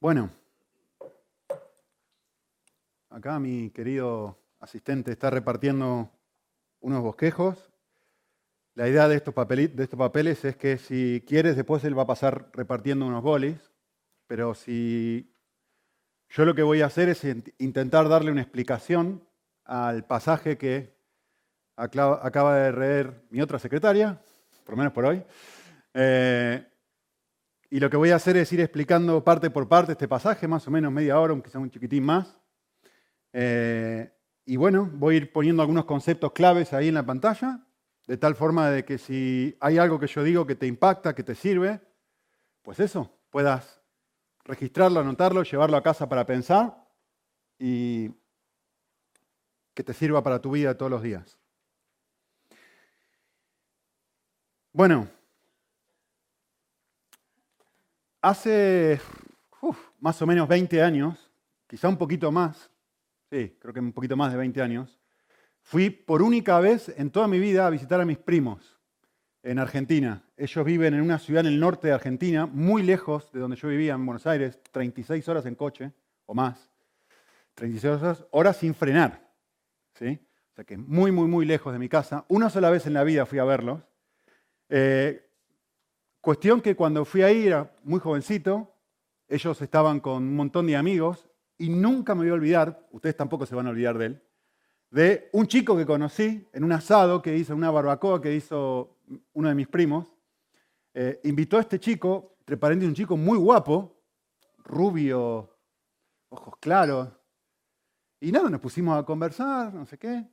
[0.00, 0.30] Bueno,
[3.10, 6.10] acá mi querido asistente está repartiendo
[6.80, 7.70] unos bosquejos.
[8.74, 13.04] La idea de estos, papeles es que si quieres, después él va a pasar repartiendo
[13.04, 13.74] unos bolis,
[14.26, 15.36] pero si
[16.30, 17.22] yo lo que voy a hacer es
[17.58, 19.28] intentar darle una explicación
[19.66, 20.96] al pasaje que
[21.76, 24.18] acaba de leer mi otra secretaria,
[24.64, 25.22] por lo menos por hoy.
[25.92, 26.66] Eh,
[27.70, 30.66] y lo que voy a hacer es ir explicando parte por parte este pasaje, más
[30.66, 32.36] o menos media hora, sea un chiquitín más.
[33.32, 34.12] Eh,
[34.44, 37.64] y bueno, voy a ir poniendo algunos conceptos claves ahí en la pantalla,
[38.08, 41.22] de tal forma de que si hay algo que yo digo que te impacta, que
[41.22, 41.80] te sirve,
[42.62, 43.80] pues eso, puedas
[44.44, 46.76] registrarlo, anotarlo, llevarlo a casa para pensar
[47.56, 48.10] y
[49.74, 51.38] que te sirva para tu vida todos los días.
[54.72, 55.08] Bueno,
[58.20, 59.00] hace
[60.00, 61.30] más o menos 20 años,
[61.66, 62.70] quizá un poquito más,
[63.30, 64.98] sí, creo que un poquito más de 20 años,
[65.62, 68.78] fui por única vez en toda mi vida a visitar a mis primos
[69.42, 70.24] en Argentina.
[70.36, 73.68] Ellos viven en una ciudad en el norte de Argentina, muy lejos de donde yo
[73.68, 75.92] vivía, en Buenos Aires, 36 horas en coche
[76.26, 76.70] o más.
[77.54, 79.30] 36 horas, horas sin frenar.
[79.94, 80.18] ¿sí?
[80.52, 82.24] O sea que muy, muy, muy lejos de mi casa.
[82.28, 83.82] Una sola vez en la vida fui a verlos.
[84.68, 85.29] Eh,
[86.20, 88.74] cuestión que cuando fui ahí era muy jovencito,
[89.28, 93.46] ellos estaban con un montón de amigos y nunca me voy a olvidar, ustedes tampoco
[93.46, 94.22] se van a olvidar de él,
[94.90, 98.98] de un chico que conocí en un asado que hizo, una barbacoa que hizo
[99.32, 100.12] uno de mis primos,
[100.94, 104.02] eh, invitó a este chico, entre paréntesis, un chico muy guapo,
[104.64, 105.56] rubio,
[106.30, 107.08] ojos claros,
[108.20, 110.26] y nada, nos pusimos a conversar, no sé qué.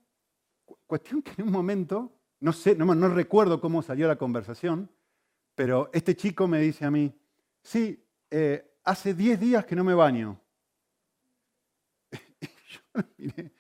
[0.85, 4.89] Cuestión que en un momento, no sé, no, no recuerdo cómo salió la conversación,
[5.57, 7.11] pero este chico me dice a mí,
[7.63, 10.39] sí, eh, hace 10 días que no me baño.
[12.39, 13.51] Y yo miré,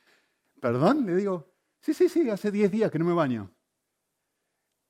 [0.61, 1.07] ¿perdón?
[1.07, 3.49] Le digo, sí, sí, sí, hace 10 días que no me baño.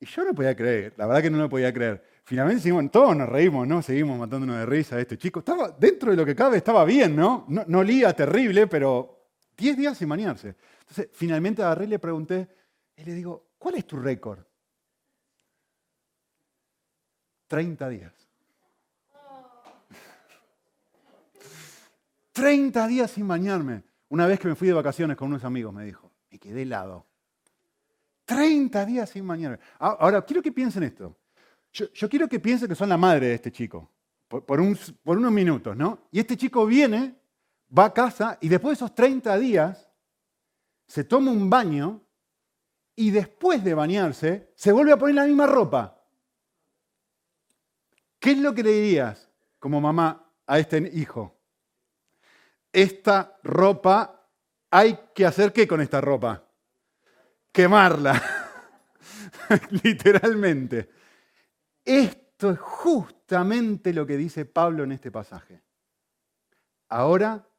[0.01, 2.03] Y yo no podía creer, la verdad que no lo podía creer.
[2.25, 3.81] Finalmente todos nos reímos, ¿no?
[3.81, 5.39] Seguimos matándonos de risa a este chico.
[5.39, 7.45] Estaba, dentro de lo que cabe, estaba bien, ¿no?
[7.47, 10.57] No, no terrible, pero 10 días sin bañarse.
[10.81, 12.50] Entonces, finalmente agarré y le pregunté,
[12.97, 14.39] y le digo, ¿cuál es tu récord?
[17.47, 18.13] 30 días.
[22.34, 23.84] 30 días sin bañarme.
[24.09, 27.06] Una vez que me fui de vacaciones con unos amigos, me dijo, me quedé helado.
[28.25, 29.59] 30 días sin bañarme.
[29.80, 31.18] Ahora, quiero que piensen esto.
[31.72, 33.91] Yo, quiero que piensen que son la madre de este chico,
[34.28, 36.07] por, por, unos minutos, ¿no?
[36.12, 37.16] Y este chico viene,
[37.78, 39.90] va a casa y después de esos 30 días
[40.88, 42.02] se toma un baño
[42.96, 45.97] y después de bañarse se vuelve a poner la misma ropa.
[48.20, 49.30] ¿Qué es lo que le dirías
[49.60, 51.40] como mamá a este hijo?
[52.72, 54.30] Esta ropa,
[54.70, 56.48] hay que hacer qué con esta ropa?
[57.58, 58.22] quemarla,
[59.84, 60.92] literalmente.
[61.84, 65.64] Esto es justamente lo que dice Pablo en este pasaje.
[66.90, 67.50] Ahora,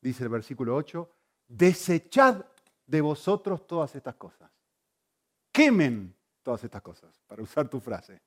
[0.00, 1.08] dice el versículo 8,
[1.46, 2.44] desechad
[2.84, 4.50] de vosotros todas estas cosas.
[5.52, 8.20] Quemen todas estas cosas, para usar tu frase.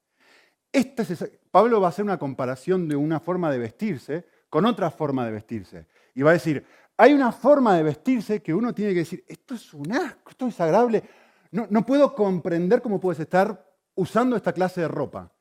[0.71, 5.25] Este Pablo va a hacer una comparación de una forma de vestirse con otra forma
[5.25, 5.87] de vestirse.
[6.13, 6.65] Y va a decir,
[6.97, 10.47] hay una forma de vestirse que uno tiene que decir, esto es un asco, esto
[10.47, 11.03] es desagradable,
[11.51, 15.31] no, no puedo comprender cómo puedes estar usando esta clase de ropa.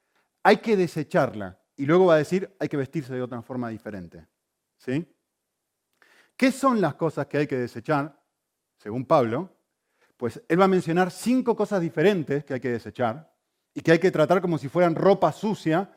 [0.42, 1.58] Hay que desecharla.
[1.76, 4.26] Y luego va a decir, hay que vestirse de otra forma diferente.
[4.78, 5.06] ¿Sí?
[6.36, 8.18] ¿Qué son las cosas que hay que desechar,
[8.76, 9.56] según Pablo?
[10.16, 13.30] Pues él va a mencionar cinco cosas diferentes que hay que desechar
[13.76, 15.92] y que hay que tratar como si fueran ropa sucia,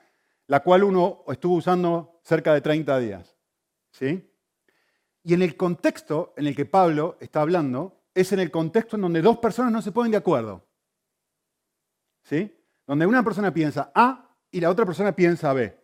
[0.47, 3.37] la cual uno estuvo usando cerca de 30 días.
[3.89, 4.29] ¿Sí?
[5.23, 9.03] Y en el contexto en el que Pablo está hablando, es en el contexto en
[9.03, 10.67] donde dos personas no se ponen de acuerdo.
[12.23, 12.53] ¿Sí?
[12.85, 15.79] Donde una persona piensa A y la otra persona piensa B.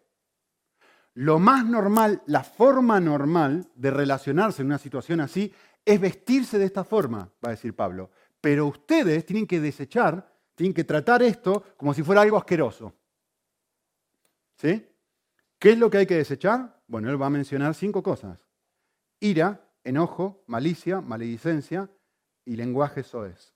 [1.14, 5.54] Lo más normal, la forma normal de relacionarse en una situación así
[5.86, 8.10] es vestirse de esta forma, va a decir Pablo.
[8.42, 12.94] Pero ustedes tienen que desechar, tienen que tratar esto como si fuera algo asqueroso.
[14.56, 14.88] ¿Sí?
[15.60, 16.81] ¿Qué es lo que hay que desechar?
[16.88, 18.40] Bueno, él va a mencionar cinco cosas
[19.19, 21.90] ira, enojo, malicia, maledicencia
[22.44, 23.54] y lenguaje soez.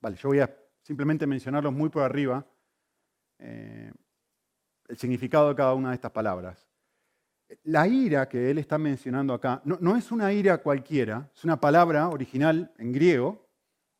[0.00, 2.46] Vale, yo voy a simplemente mencionarlos muy por arriba,
[3.38, 3.92] eh,
[4.88, 6.66] el significado de cada una de estas palabras.
[7.64, 11.60] La ira que él está mencionando acá no, no es una ira cualquiera, es una
[11.60, 13.46] palabra original en griego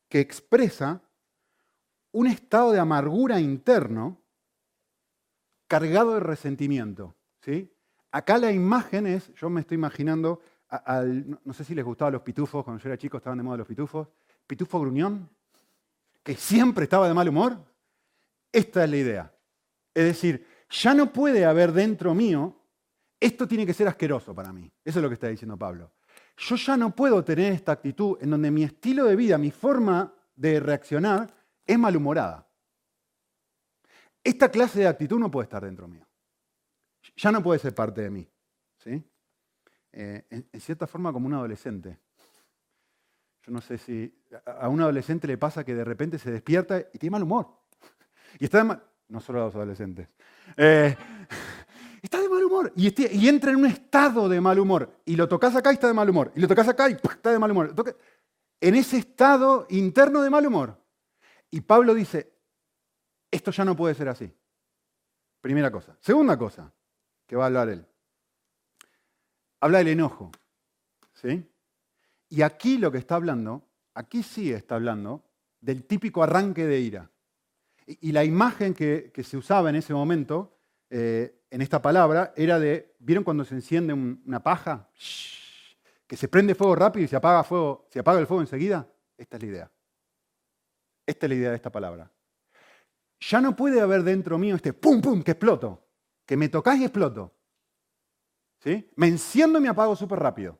[0.09, 1.01] que expresa
[2.13, 4.21] un estado de amargura interno
[5.67, 7.15] cargado de resentimiento.
[7.41, 7.73] ¿sí?
[8.13, 10.39] acá la imagen es, yo me estoy imaginando,
[10.69, 13.57] al, no sé si les gustaban los pitufos, cuando yo era chico estaban de moda
[13.57, 14.07] los pitufos,
[14.47, 15.29] pitufo gruñón,
[16.23, 17.57] que siempre estaba de mal humor.
[18.51, 19.35] Esta es la idea.
[19.93, 22.55] Es decir, ya no puede haber dentro mío,
[23.19, 24.71] esto tiene que ser asqueroso para mí.
[24.85, 25.91] Eso es lo que está diciendo Pablo.
[26.37, 30.13] Yo ya no puedo tener esta actitud en donde mi estilo de vida, mi forma
[30.35, 31.33] de reaccionar
[31.65, 32.47] es malhumorada.
[34.23, 36.07] Esta clase de actitud no puede estar dentro mío.
[37.17, 38.27] Ya no puede ser parte de mí.
[38.77, 39.03] ¿sí?
[39.91, 41.99] Eh, en, cierta forma como un adolescente.
[43.45, 44.13] Yo no sé si
[44.45, 47.47] a un adolescente le pasa que de repente se despierta y tiene mal humor.
[48.39, 48.83] Y está de mal...
[49.09, 50.07] No solo a los adolescentes.
[50.57, 50.95] Eh,
[52.01, 52.71] está de mal humor.
[52.75, 55.01] Y, este, y, entra en un estado de mal humor.
[55.05, 56.31] Y lo tocas acá y está de mal humor.
[56.33, 57.75] Y lo tocas acá y está de mal humor.
[58.61, 60.82] En ese estado interno de mal humor.
[61.53, 62.33] Y Pablo dice,
[63.29, 64.27] esto ya no puede ser así.
[65.39, 65.95] Primera cosa.
[66.01, 66.73] Segunda cosa
[67.27, 67.85] que va a hablar él.
[69.59, 70.31] Habla del enojo.
[71.13, 71.47] ¿Sí?
[72.29, 75.29] Y aquí lo que está hablando, aquí sí está hablando
[75.61, 77.11] del típico arranque de ira.
[77.85, 80.57] Y, la imagen que, se usaba en ese momento,
[80.89, 84.89] eh, en esta palabra, era de, ¿vieron cuando se enciende una paja?
[86.07, 88.89] Que se prende fuego rápido y se apaga, fuego, se apaga el fuego enseguida.
[89.15, 89.72] Esta es la idea.
[91.05, 92.11] Esta es la idea de esta palabra.
[93.19, 95.85] Ya no puede haber dentro mío este pum, pum, que exploto.
[96.25, 97.33] Que me tocas y exploto.
[98.59, 98.89] ¿Sí?
[98.95, 100.57] Me enciendo y me apago súper rápido.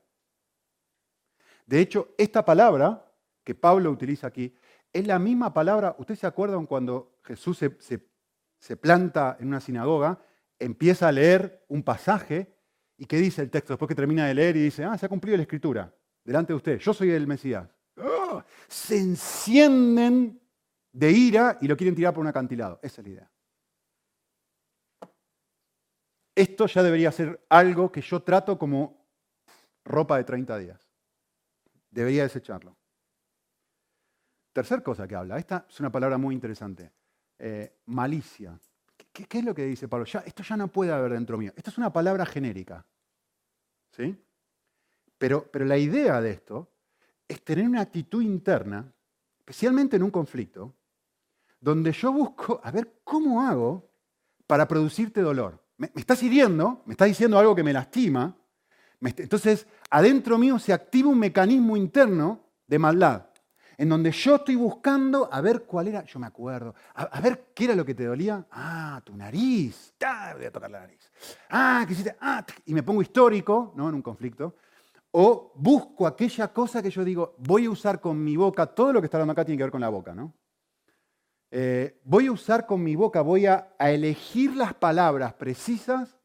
[1.65, 3.09] De hecho, esta palabra
[3.43, 4.53] que Pablo utiliza aquí
[4.91, 5.95] es la misma palabra.
[5.97, 10.19] ¿Ustedes se acuerdan cuando Jesús se, planta en una sinagoga,
[10.59, 12.53] empieza a leer un pasaje
[12.97, 15.09] y qué dice el texto después que termina de leer y dice, ah, se ha
[15.09, 15.93] cumplido la escritura
[16.23, 17.67] delante de usted, yo soy el Mesías.
[17.97, 18.45] ¡Ah!
[18.67, 20.41] Se encienden
[20.91, 22.79] de ira y lo quieren tirar por un acantilado.
[22.81, 23.31] Esa es la idea.
[26.35, 29.05] Esto ya debería ser algo que yo trato como
[29.85, 30.89] ropa de 30 días.
[31.91, 32.75] Debería desecharlo.
[34.51, 36.91] Tercer cosa que habla, esta es una palabra muy interesante,
[37.39, 38.59] eh, malicia.
[39.11, 40.05] ¿Qué, es lo que dice Pablo?
[40.05, 41.51] Ya, esto ya no puede haber dentro mío.
[41.55, 42.85] Esta es una palabra genérica.
[43.91, 44.15] ¿Sí?
[45.17, 46.72] Pero, pero la idea de esto
[47.33, 48.91] es tener una actitud interna,
[49.39, 50.73] especialmente en un conflicto,
[51.59, 53.89] donde yo busco a ver cómo hago
[54.47, 55.63] para producirte dolor.
[55.77, 58.35] Me, me estás hiriendo, me estás diciendo algo que me lastima,
[59.01, 63.25] entonces adentro mío se activa un mecanismo interno de maldad
[63.77, 67.65] en donde yo estoy buscando a ver cuál era, yo me acuerdo, a, ver qué
[67.65, 68.45] era lo que te dolía.
[68.51, 71.11] Ah, tu nariz, ah, voy a tocar la nariz.
[71.49, 73.89] Ah, que hiciste, ah, y me pongo histórico, ¿no?
[73.89, 74.55] En un conflicto.
[75.15, 78.99] O busco aquella cosa que yo digo, voy a usar con mi boca, todo lo
[78.99, 80.33] que está hablando acá tiene que ver con la boca, ¿no?
[81.51, 86.17] Eh, voy a usar con mi boca, voy a, elegir las palabras precisas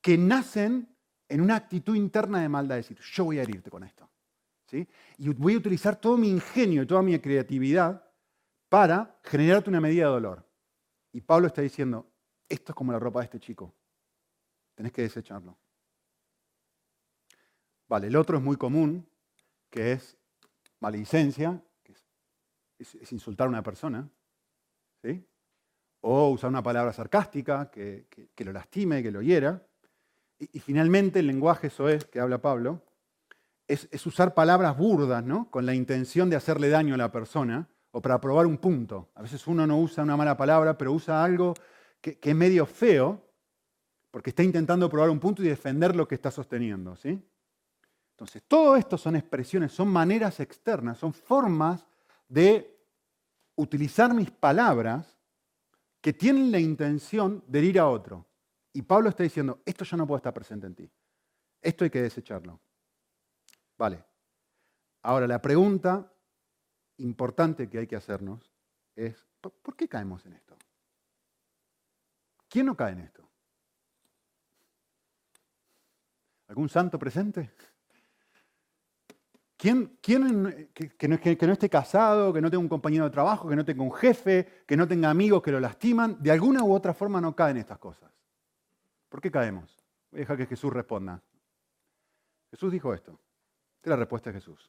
[0.00, 0.96] que nacen
[1.28, 4.08] en una actitud interna de maldad, decir, yo voy a herirte con esto.
[5.18, 8.08] Y voy a utilizar todo mi ingenio y toda mi creatividad
[8.68, 10.48] para generarte una medida de dolor.
[11.10, 12.06] Y Pablo está diciendo,
[12.48, 13.74] esto es como la ropa de este chico.
[14.76, 15.58] Tenés que desecharlo.
[17.92, 19.06] Vale, el otro es muy común,
[19.68, 20.16] que es
[20.80, 21.92] maledicencia, que
[22.78, 24.08] es, insultar a una persona,
[25.02, 25.22] ¿sí?
[26.00, 28.06] o usar una palabra sarcástica que,
[28.38, 29.62] lo lastime, que lo hiera.
[30.38, 32.82] Y, finalmente el lenguaje eso es que habla Pablo,
[33.68, 35.50] es, usar palabras burdas, ¿no?
[35.50, 39.10] Con la intención de hacerle daño a la persona o para probar un punto.
[39.14, 41.52] A veces uno no usa una mala palabra, pero usa algo
[42.00, 43.22] que, es medio feo
[44.10, 47.22] porque está intentando probar un punto y defender lo que está sosteniendo, ¿sí?
[48.12, 51.86] Entonces, todo esto son expresiones, son maneras externas, son formas
[52.28, 52.78] de
[53.56, 55.18] utilizar mis palabras
[56.00, 58.26] que tienen la intención de herir a otro.
[58.72, 60.90] Y Pablo está diciendo, esto ya no puede estar presente en ti.
[61.60, 62.60] Esto hay que desecharlo.
[63.76, 64.04] Vale.
[65.02, 66.12] Ahora, la pregunta
[66.98, 68.52] importante que hay que hacernos
[68.94, 70.56] es, ¿por qué caemos en esto?
[72.48, 73.28] ¿Quién no cae en esto?
[76.48, 77.50] ¿Algún santo presente?
[79.62, 83.84] ¿Quién, que, no, esté casado, que no tenga un compañero de trabajo, que no tenga
[83.84, 87.36] un jefe, que no tenga amigos que lo lastiman, de alguna u otra forma no
[87.36, 88.10] cae en estas cosas?
[89.08, 89.78] ¿Por qué caemos?
[90.10, 91.22] Voy a dejar que Jesús responda.
[92.50, 93.12] Jesús dijo esto.
[93.76, 94.68] Esta es la respuesta de Jesús.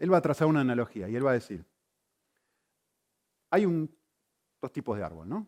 [0.00, 1.64] Él va a trazar una analogía y él va a decir,
[3.50, 3.64] hay
[4.60, 5.46] dos tipos de árbol, ¿no?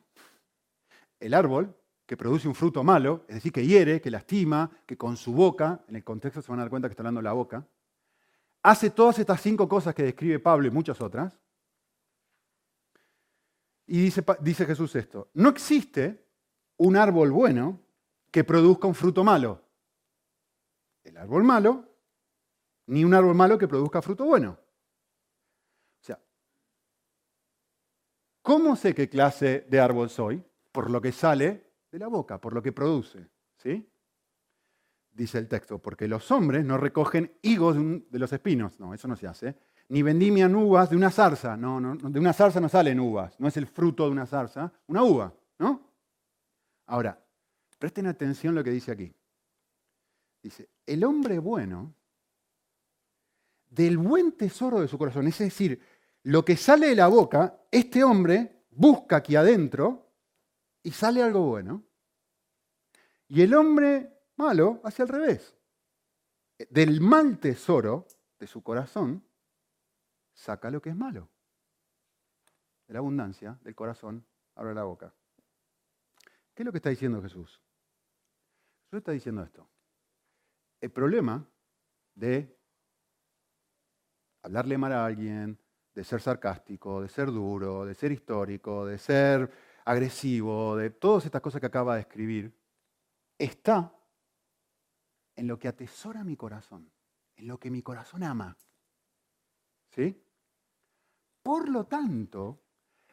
[1.19, 5.17] El árbol que produce un fruto malo, es decir, que hiere, que lastima, que con
[5.17, 7.67] su boca, en el contexto se van a dar cuenta que está hablando la boca,
[8.63, 11.39] hace todas estas cinco cosas que describe Pablo y muchas otras.
[13.87, 16.25] Y dice, Jesús esto, no existe
[16.77, 17.81] un árbol bueno
[18.31, 19.65] que produzca un fruto malo.
[21.03, 21.89] El árbol malo,
[22.87, 24.57] ni un árbol malo que produzca fruto bueno.
[26.01, 26.21] O sea,
[28.43, 30.45] ¿cómo sé qué clase de árbol soy?
[30.71, 33.29] Por lo que sale de la boca, por lo que produce.
[33.57, 33.90] ¿Sí?
[35.13, 38.79] Dice el texto, porque los hombres no recogen higos de, los espinos.
[38.79, 39.57] No, eso no se hace.
[39.89, 41.57] Ni vendimian uvas de una zarza.
[41.57, 43.39] No, no, de una zarza no salen uvas.
[43.41, 45.91] No es el fruto de una zarza, una uva, ¿no?
[46.87, 47.21] Ahora,
[47.79, 49.13] presten atención lo que dice aquí.
[50.43, 51.95] Dice, el hombre bueno,
[53.69, 55.81] del buen tesoro de su corazón, es decir,
[56.23, 60.11] lo que sale de la boca, este hombre busca aquí adentro
[60.83, 61.85] y sale algo bueno.
[63.29, 65.57] Y el hombre malo hacia el revés.
[66.69, 68.07] Del mal tesoro
[68.39, 69.25] de su corazón
[70.33, 71.29] saca lo que es malo.
[72.87, 75.15] De la abundancia del corazón abre la boca.
[76.55, 77.61] ¿Qué es lo que está diciendo Jesús?
[78.85, 79.69] Jesús está diciendo esto.
[80.81, 81.47] El problema
[82.15, 82.59] de
[84.43, 85.59] hablarle mal a alguien,
[85.95, 89.51] de ser sarcástico, de ser duro, de ser histórico, de ser
[89.85, 92.55] agresivo, de todas estas cosas que acaba de escribir,
[93.39, 93.95] está
[95.41, 96.93] en lo que atesora mi corazón,
[97.35, 98.55] en lo que mi corazón ama.
[99.89, 100.23] ¿Sí?
[101.43, 102.61] Por lo tanto,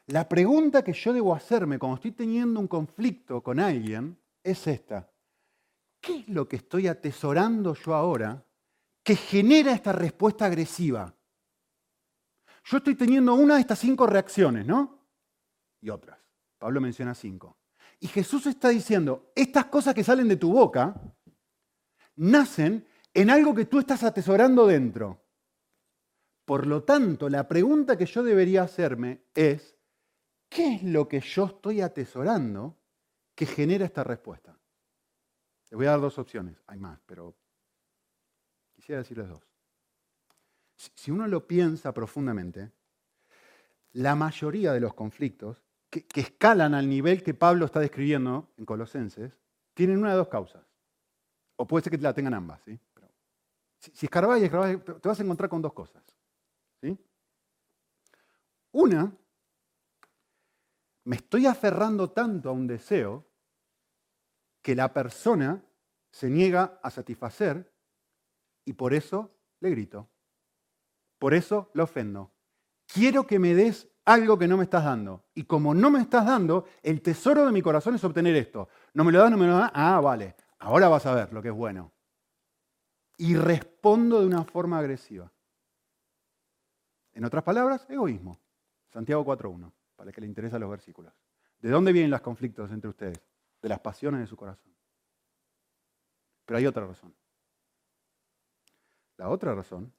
[0.07, 5.09] la pregunta que yo debo hacerme cuando estoy teniendo un conflicto con alguien es esta.
[6.01, 8.45] ¿Qué es lo que estoy atesorando yo ahora
[9.01, 11.15] que genera esta respuesta agresiva?
[12.65, 14.99] Yo estoy teniendo una de estas cinco reacciones, ¿no?
[15.79, 16.19] Y otras.
[16.57, 17.57] Pablo menciona cinco.
[18.01, 20.93] Y Jesús está diciendo, estas cosas que salen de tu boca
[22.17, 25.23] nacen en algo que tú estás atesorando dentro.
[26.45, 29.75] Por lo tanto, la pregunta que yo debería hacerme es,
[30.49, 32.77] ¿qué es lo que yo estoy atesorando
[33.35, 34.57] que genera esta respuesta?
[35.69, 37.35] Les voy a dar dos opciones, hay más, pero
[38.73, 39.43] quisiera decirles dos.
[40.75, 42.71] Si uno lo piensa profundamente,
[43.93, 49.33] la mayoría de los conflictos que, escalan al nivel que Pablo está describiendo en Colosenses,
[49.73, 50.66] tienen una de dos causas.
[51.57, 52.61] O puede ser que la tengan ambas.
[52.63, 52.79] ¿sí?
[53.79, 56.03] si, si escarbáis y te vas a encontrar con dos cosas.
[56.81, 56.97] ¿sí?
[58.71, 59.11] Una,
[61.03, 63.25] me estoy aferrando tanto a un deseo
[64.61, 65.63] que la persona
[66.11, 67.73] se niega a satisfacer
[68.65, 70.09] y por eso le grito.
[71.17, 72.31] Por eso le ofendo.
[72.85, 75.25] Quiero que me des algo que no me estás dando.
[75.33, 78.69] Y como no me estás dando, el tesoro de mi corazón es obtener esto.
[78.93, 79.71] No me lo das, no me lo das.
[79.73, 80.35] Ah, vale.
[80.59, 81.91] Ahora vas a ver lo que es bueno.
[83.17, 85.31] Y respondo de una forma agresiva.
[87.13, 88.39] En otras palabras, egoísmo.
[88.91, 91.13] Santiago 4.1, para el que le interesan los versículos.
[91.59, 93.21] ¿De dónde vienen los conflictos entre ustedes?
[93.61, 94.75] De las pasiones de su corazón.
[96.45, 97.13] Pero hay otra razón.
[99.17, 99.91] La otra razón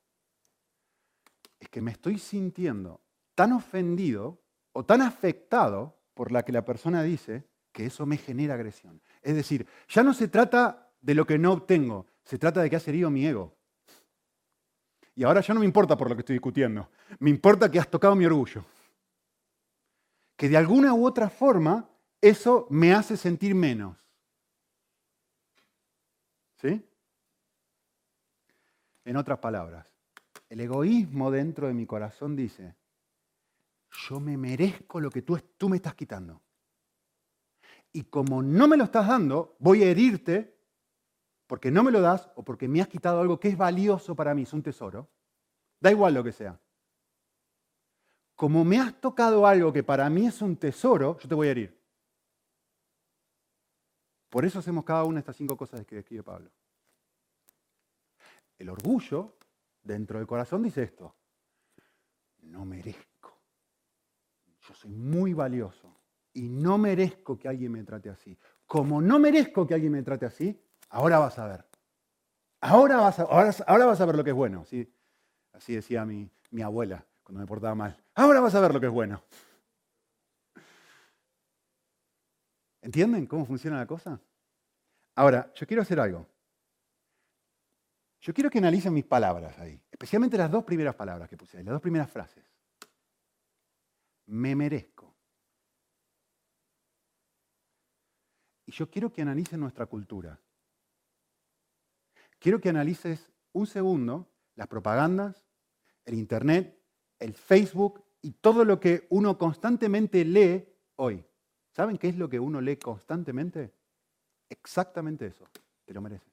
[1.59, 3.01] es que me estoy sintiendo
[3.35, 4.41] tan ofendido
[4.73, 9.03] o tan afectado por la que la persona dice que eso me genera agresión.
[9.29, 12.77] Es decir, ya no se trata de lo que no obtengo, se trata de que
[12.77, 13.55] has herido mi ego.
[15.15, 17.91] Y ahora ya no me importa por lo que estoy discutiendo, me importa que has
[17.91, 18.65] tocado mi orgullo.
[20.35, 21.91] Que de alguna u otra forma
[22.23, 23.99] eso me hace sentir menos.
[26.57, 26.83] ¿Sí?
[29.05, 29.87] En otras palabras,
[30.49, 32.77] el egoísmo dentro de mi corazón dice,
[33.91, 36.41] yo me merezco lo que tú, tú me estás quitando.
[37.93, 40.57] Y como no me lo estás dando, voy a herirte
[41.47, 44.35] porque no me lo das o porque me has quitado algo que es valioso para
[44.35, 45.09] mí, es un tesoro.
[45.81, 46.61] Da igual lo que sea.
[48.35, 51.51] Como me has tocado algo que para mí es un tesoro, yo te voy a
[51.53, 51.79] herir.
[54.29, 56.51] Por eso hacemos cada una de estas cinco cosas que describe Pablo.
[58.59, 59.37] El orgullo
[59.83, 61.15] dentro del corazón dice esto.
[62.43, 63.19] No merezco
[64.69, 65.98] yo soy muy valioso
[66.39, 68.39] y no merezco que alguien me trate así.
[68.67, 70.59] Como no merezco que alguien me trate así,
[70.91, 71.65] ahora vas a ver.
[72.61, 74.65] Ahora vas a, ahora, vas a ver lo que es bueno.
[74.65, 74.93] ¿sí?
[75.53, 78.03] Así decía mi, mi abuela cuando me portaba mal.
[78.15, 79.23] Ahora vas a ver lo que es bueno.
[82.83, 84.21] ¿Entienden cómo funciona la cosa?
[85.17, 86.27] Ahora, yo quiero hacer algo.
[88.21, 91.65] Yo quiero que analicen mis palabras ahí, especialmente las dos primeras palabras que puse ahí,
[91.65, 92.45] las dos primeras frases
[94.29, 95.08] me merezco.
[98.69, 100.39] Y yo quiero que analices nuestra cultura.
[102.39, 105.43] Quiero que analices un segundo las propagandas,
[106.05, 106.79] el Internet,
[107.19, 111.25] el Facebook y todo lo que uno constantemente lee hoy.
[111.73, 113.73] ¿Saben qué es lo que uno lee constantemente?
[114.51, 115.49] exactamente eso.
[115.87, 116.29] Te lo mereces.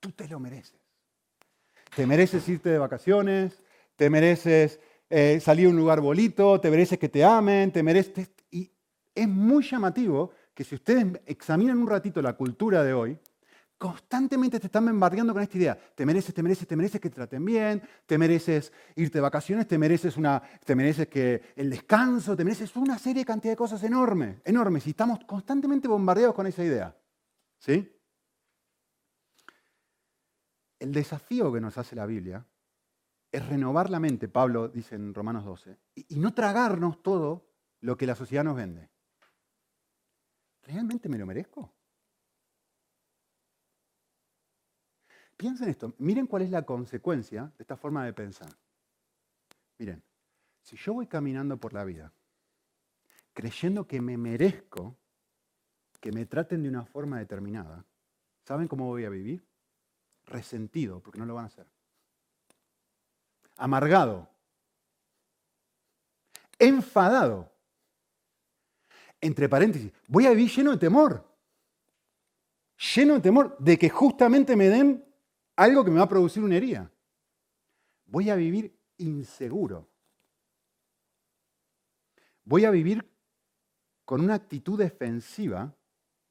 [0.00, 0.80] Tú te lo mereces.
[1.94, 3.62] Te mereces irte de vacaciones,
[3.96, 8.30] te mereces eh, salir a un lugar bonito, te mereces que te amen, te mereces...
[8.50, 8.70] Y
[9.14, 13.18] es muy llamativo que si ustedes examinan un ratito la cultura de hoy,
[13.76, 15.78] constantemente te están bombardeando con esta idea.
[15.94, 19.68] Te mereces, te mereces, te mereces que te traten bien, te mereces irte de vacaciones,
[19.68, 23.56] te mereces, una, te mereces que el descanso, te mereces una serie de cantidad de
[23.58, 24.86] cosas enormes, enormes.
[24.86, 26.96] Y estamos constantemente bombardeados con esa idea.
[27.58, 27.94] ¿Sí?
[30.78, 32.46] El desafío que nos hace la Biblia
[33.30, 37.50] es renovar la mente, Pablo dice en Romanos 12, y no tragarnos todo
[37.82, 38.95] lo que la sociedad nos vende.
[40.66, 41.72] ¿Realmente me lo merezco?
[45.36, 48.48] Piensen esto, miren cuál es la consecuencia de esta forma de pensar.
[49.78, 50.02] Miren,
[50.62, 52.12] si yo voy caminando por la vida
[53.36, 54.96] creyendo que me merezco
[56.00, 57.84] que me traten de una forma determinada,
[58.44, 59.46] ¿saben cómo voy a vivir?
[60.24, 61.66] Resentido, porque no lo van a hacer.
[63.58, 64.26] Amargado.
[66.58, 67.52] Enfadado.
[69.20, 71.24] Entre paréntesis, voy a vivir lleno de temor.
[72.94, 75.04] Lleno de temor de que justamente me den
[75.56, 76.90] algo que me va a producir una herida.
[78.04, 79.88] Voy a vivir inseguro.
[82.44, 83.04] Voy a vivir
[84.04, 85.74] con una actitud defensiva,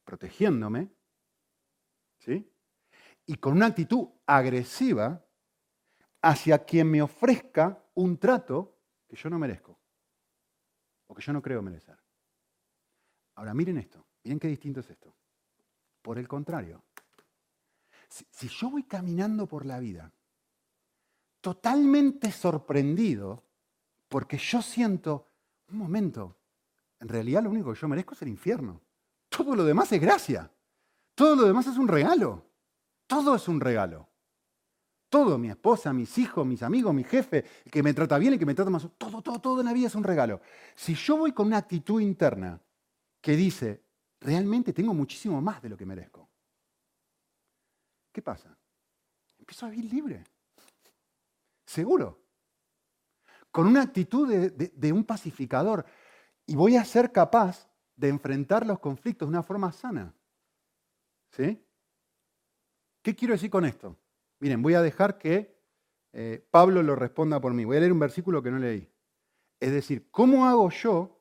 [0.06, 0.89] protegiéndome,
[2.20, 2.50] ¿sí?
[3.25, 5.25] Y con una actitud agresiva
[6.22, 8.77] hacia quien me ofrezca un trato
[9.08, 9.77] que yo no merezco
[11.08, 12.04] o que yo no creo merecer.
[13.36, 15.13] Ahora miren esto, miren qué distinto es esto.
[16.01, 16.84] Por el contrario,
[18.08, 20.12] si, yo voy caminando por la vida
[21.42, 23.43] totalmente sorprendido
[24.08, 25.28] porque yo siento,
[25.69, 26.38] un momento,
[27.00, 28.82] en realidad lo único que yo merezco es el infierno.
[29.30, 30.50] Todo lo demás es gracia.
[31.13, 32.45] Todo lo demás es un regalo.
[33.08, 34.08] Todo es un regalo.
[35.10, 38.39] Todo, mi esposa, mis hijos, mis amigos, mi jefe, el que me trata bien, el
[38.39, 40.41] que me trata más, todo, todo, todo en la vida es un regalo.
[40.76, 42.60] Si yo voy con una actitud interna
[43.25, 43.83] que dice,
[44.21, 46.29] realmente tengo muchísimo más de lo que merezco,
[48.11, 48.55] ¿qué pasa?
[49.39, 50.23] Empiezo a vivir libre.
[51.65, 52.21] Seguro.
[53.49, 55.88] Con una actitud de, un pacificador.
[56.45, 60.13] Y voy a ser capaz de enfrentar los conflictos de una forma sana.
[61.31, 61.65] ¿Sí?
[63.01, 63.97] ¿Qué quiero decir con esto?
[64.39, 65.59] Miren, voy a dejar que
[66.13, 67.65] eh, Pablo lo responda por mí.
[67.65, 68.88] Voy a leer un versículo que no leí.
[69.59, 71.14] Es decir, ¿cómo hago yo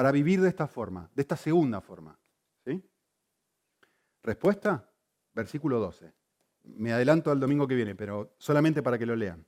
[0.00, 2.18] para vivir de esta forma, de esta segunda forma?
[2.64, 2.82] ¿Sí?
[4.22, 4.90] Respuesta,
[5.34, 6.14] versículo 12
[6.62, 9.44] me adelanto al domingo que viene, pero solamente para que lo lean.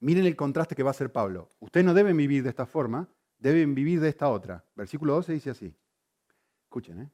[0.00, 1.50] Miren el contraste que va a hacer Pablo.
[1.60, 4.64] Ustedes no deben vivir de esta forma, deben vivir de esta otra.
[4.74, 5.74] Versículo 12 dice así.
[6.64, 7.10] Escuchen, ¿eh?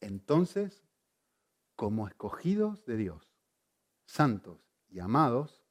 [0.00, 0.82] Entonces,
[1.76, 3.34] como escogidos de Dios,
[4.06, 5.62] santos y amados,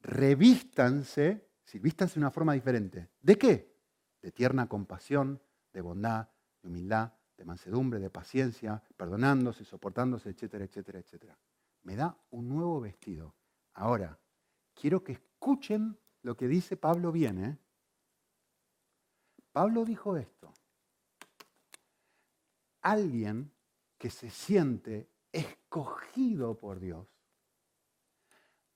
[0.00, 3.10] revístanse, si vístanse de una forma diferente.
[3.20, 3.73] ¿De qué?
[4.24, 5.40] De tierna compasión,
[5.74, 6.28] de bondad,
[6.62, 11.38] de humildad, de mansedumbre, de paciencia, perdonándose, soportándose, etcétera, etcétera, etcétera
[11.84, 13.34] me da un nuevo vestido.
[13.74, 14.18] Ahora,
[14.74, 17.44] quiero que escuchen lo que dice Pablo bien.
[17.44, 17.58] ¿eh?
[19.52, 20.52] Pablo dijo esto.
[22.82, 23.52] Alguien
[23.98, 27.06] que se siente escogido por Dios.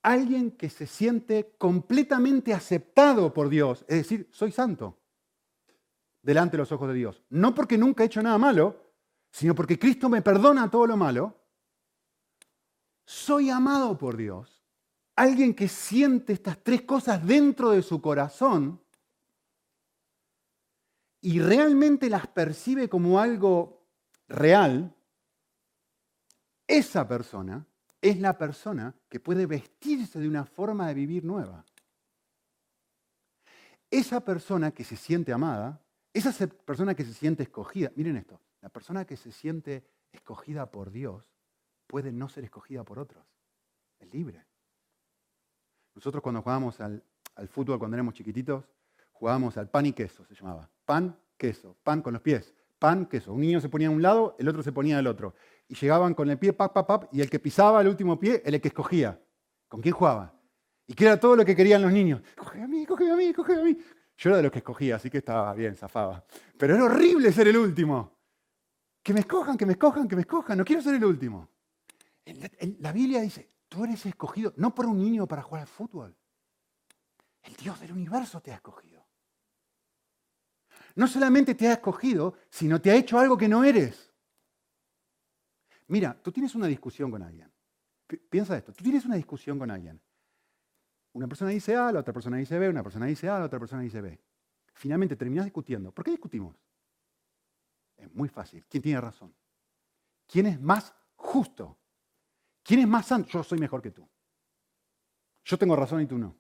[0.03, 3.85] Alguien que se siente completamente aceptado por Dios.
[3.89, 4.98] Es decir, soy santo
[6.23, 7.23] delante de los ojos de Dios.
[7.31, 8.93] No porque nunca he hecho nada malo,
[9.31, 11.39] sino porque Cristo me perdona todo lo malo
[13.09, 14.63] soy amado por Dios,
[15.17, 18.83] alguien que siente estas tres cosas dentro de su corazón
[21.23, 23.89] y realmente las percibe como algo
[24.29, 24.95] real,
[26.67, 27.67] esa persona
[28.03, 31.65] es la persona que puede vestirse de una forma de vivir nueva.
[33.91, 35.81] Esa persona que se siente amada,
[36.19, 40.91] esa persona que se siente escogida, miren esto, la persona que se siente escogida por
[40.91, 41.25] Dios
[41.87, 43.25] puede no ser escogida por otros.
[43.99, 44.45] Es libre.
[45.95, 47.03] Nosotros cuando jugábamos al,
[47.49, 48.65] fútbol cuando éramos chiquititos,
[49.13, 50.71] jugábamos al pan y queso, se llamaba.
[50.85, 53.33] Pan, queso, pan con los pies, pan, queso.
[53.33, 55.35] Un niño se ponía a un lado, el otro se ponía al otro.
[55.67, 58.43] Y llegaban con el pie, pap, pap, pap, y el que pisaba el último pie,
[58.45, 59.21] el que escogía.
[59.67, 60.35] ¿Con quién jugaba?
[60.87, 62.23] Y que era todo lo que querían los niños.
[62.37, 63.77] Coge a mí, coge a mí, coge a mí.
[64.19, 66.25] Yo era de los que escogía, así que estaba bien, zafaba.
[66.59, 68.19] Pero era horrible ser el último.
[69.01, 70.59] Que me escojan, que me escojan, que me escojan.
[70.59, 71.49] No quiero ser el último.
[72.81, 76.17] La Biblia dice, tú eres escogido no por un niño para jugar al fútbol.
[77.45, 79.07] El Dios del universo te ha escogido.
[80.97, 84.13] No solamente te ha escogido, sino te ha hecho algo que no eres.
[85.87, 87.51] Mira, tú tienes una discusión con alguien.
[88.29, 90.01] Piensa esto, tú tienes una discusión con alguien.
[91.19, 93.59] Una persona dice A, la otra persona dice B, una persona dice A, la otra
[93.59, 94.21] persona dice B.
[94.73, 95.91] Finalmente terminas discutiendo.
[95.91, 96.55] ¿Por qué discutimos?
[97.97, 98.65] Es muy fácil.
[98.69, 99.35] ¿Quién tiene razón?
[100.29, 101.77] ¿Quién es más justo?
[102.63, 103.31] ¿Quién es más santo?
[103.31, 104.09] Yo soy mejor que tú.
[105.45, 106.37] Yo tengo razón y tú no.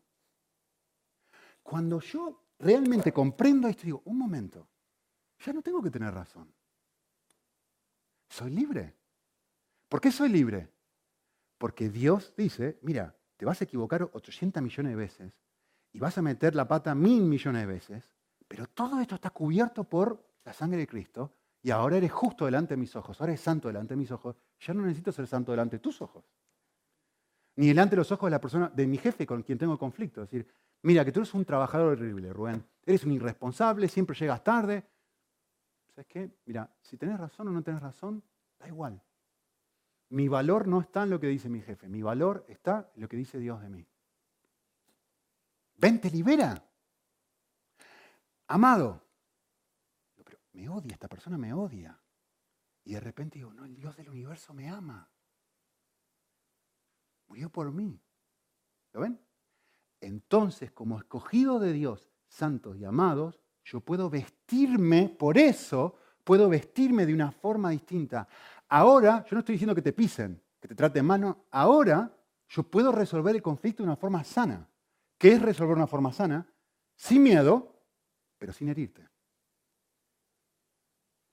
[1.60, 4.68] Cuando yo realmente comprendo esto, digo, un momento,
[5.40, 6.54] ya no tengo que tener razón.
[8.28, 8.94] Soy libre.
[9.88, 10.72] ¿Por qué soy libre?
[11.58, 15.32] Porque Dios dice, mira, te vas a equivocar 800 millones de veces
[15.92, 18.10] y vas a meter la pata mil millones de veces,
[18.46, 22.74] pero todo esto está cubierto por la sangre de Cristo y ahora eres justo delante
[22.74, 25.52] de mis ojos, ahora eres santo delante de mis ojos, ya no necesito ser santo
[25.52, 26.24] delante de tus ojos.
[27.56, 30.22] Ni delante de los ojos de la persona, de mi jefe con quien tengo conflicto.
[30.22, 30.48] Es decir,
[30.82, 32.64] mira, que tú eres un trabajador horrible, Rubén.
[32.86, 34.84] Eres un irresponsable, siempre llegas tarde.
[35.88, 36.30] ¿Sabes qué?
[36.46, 38.22] Mira, si tenés razón o no tenés razón,
[38.60, 39.02] da igual.
[40.10, 43.08] Mi valor no está en lo que dice mi jefe, mi valor está en lo
[43.08, 43.86] que dice Dios de mí.
[45.76, 46.62] Ven, te libera.
[48.48, 49.02] Amado,
[50.52, 51.98] me odia, esta persona me odia.
[52.84, 55.08] Y de repente digo, no, el Dios del universo me ama.
[57.28, 58.00] Murió por mí.
[58.92, 59.20] ¿Lo ven?
[60.00, 67.06] Entonces, como escogido de Dios, santos y amados, yo puedo vestirme, por eso puedo vestirme
[67.06, 68.26] de una forma distinta.
[68.68, 72.14] Ahora, yo no estoy diciendo que te pisen, que te traten mano, ahora
[72.48, 74.68] yo puedo resolver el conflicto de una forma sana.
[75.16, 76.46] ¿Qué es resolver una forma sana?
[76.94, 77.82] Sin miedo,
[78.38, 79.08] pero sin herirte.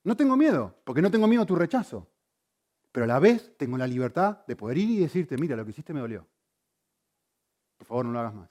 [0.04, 2.08] No tengo miedo, porque no tengo miedo a tu rechazo.
[2.92, 5.70] Pero a la vez tengo la libertad de poder ir y decirte, mira, lo que
[5.70, 6.26] hiciste me dolió.
[7.76, 8.50] Por favor, no lo hagas más.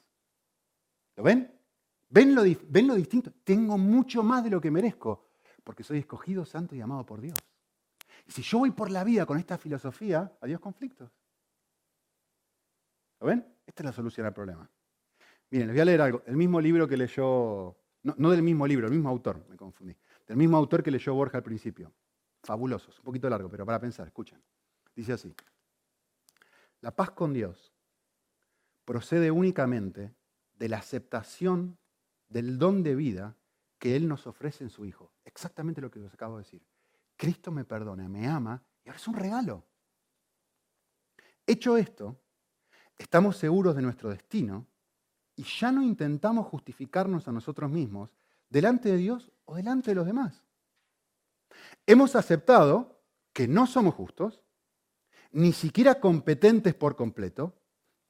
[1.16, 1.52] ¿Lo ven?
[2.10, 3.32] ¿Ven lo, ¿Ven lo distinto?
[3.44, 5.30] Tengo mucho más de lo que merezco,
[5.64, 7.38] porque soy escogido, santo y amado por Dios.
[8.28, 11.12] Si yo voy por la vida con esta filosofía, adiós conflictos.
[13.20, 13.46] ¿Lo ven?
[13.66, 14.70] Esta es la solución al problema.
[15.52, 16.24] Miren, les voy a leer algo.
[16.26, 19.96] El mismo libro que leyó, no, no del mismo libro, el mismo autor, me confundí
[20.28, 21.94] del mismo autor que leyó Borja al principio.
[22.44, 24.42] Fabulosos, un poquito largo, pero para pensar, escuchen.
[24.96, 25.36] Dice así,
[26.82, 27.74] la paz con Dios
[28.86, 30.14] procede únicamente
[30.54, 31.78] de la aceptación
[32.30, 33.36] del don de vida
[33.80, 35.12] que Él nos ofrece en su Hijo.
[35.26, 36.62] Exactamente lo que os acabo de decir.
[37.18, 39.64] Cristo me perdona, me ama y ahora es un regalo.
[41.48, 42.20] Hecho esto,
[42.98, 44.66] estamos seguros de nuestro destino
[45.36, 48.10] y ya no intentamos justificarnos a nosotros mismos
[48.50, 50.44] delante de Dios o delante de los demás.
[51.86, 53.02] Hemos aceptado
[53.34, 54.44] que no somos justos,
[55.32, 57.54] ni siquiera competentes por completo,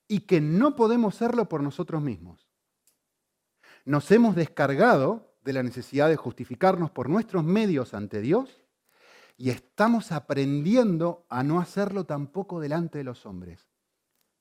[0.07, 2.47] y que no podemos serlo por nosotros mismos.
[3.85, 8.64] Nos hemos descargado de la necesidad de justificarnos por nuestros medios ante Dios
[9.37, 13.67] y estamos aprendiendo a no hacerlo tampoco delante de los hombres.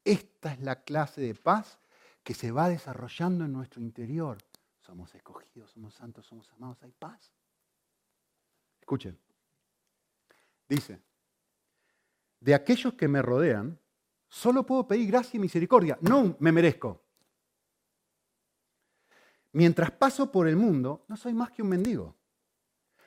[0.04, 1.78] Esta es la clase de paz
[2.22, 4.38] que se va desarrollando en nuestro interior
[4.84, 7.32] somos escogidos, somos santos, somos amados, hay paz.
[8.80, 9.18] Escuchen.
[10.68, 11.00] Dice,
[12.40, 13.78] de aquellos que me rodean,
[14.28, 17.02] solo puedo pedir gracia y misericordia, no me merezco.
[19.52, 22.16] Mientras paso por el mundo, no soy más que un mendigo.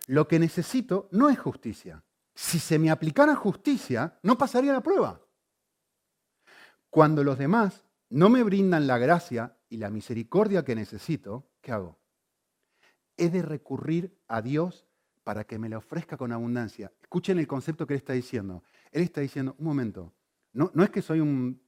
[0.07, 2.03] Lo que necesito no es justicia.
[2.33, 5.21] Si se me aplicara justicia, no pasaría la prueba.
[6.89, 11.99] Cuando los demás no me brindan la gracia y la misericordia que necesito, ¿qué hago?
[13.17, 14.85] He de recurrir a Dios
[15.23, 16.91] para que me la ofrezca con abundancia.
[17.01, 18.63] Escuchen el concepto que él está diciendo.
[18.91, 20.13] Él está diciendo, un momento,
[20.53, 21.61] no, no es que soy un,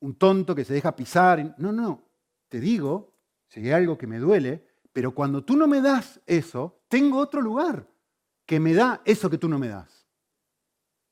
[0.00, 2.08] un tonto que se deja pisar, no, no,
[2.48, 3.14] te digo,
[3.48, 4.65] si hay algo que me duele,
[4.96, 7.86] pero cuando tú no me das eso, tengo otro lugar
[8.46, 10.08] que me da eso que tú no me das.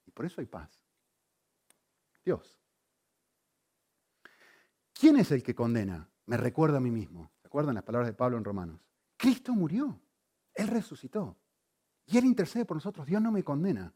[0.06, 0.82] Y por eso hay paz.
[2.24, 2.58] Dios.
[4.94, 6.08] ¿Quién es el que condena?
[6.24, 7.30] Me recuerdo a mí mismo.
[7.42, 8.80] ¿Se acuerdan las palabras de Pablo en Romanos?
[9.18, 10.00] Cristo murió.
[10.54, 11.36] Él resucitó.
[12.06, 13.04] Y Él intercede por nosotros.
[13.04, 13.92] Dios no me condena.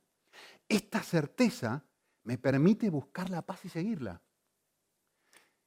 [0.68, 1.82] Esta certeza
[2.24, 4.20] me permite buscar la paz y seguirla.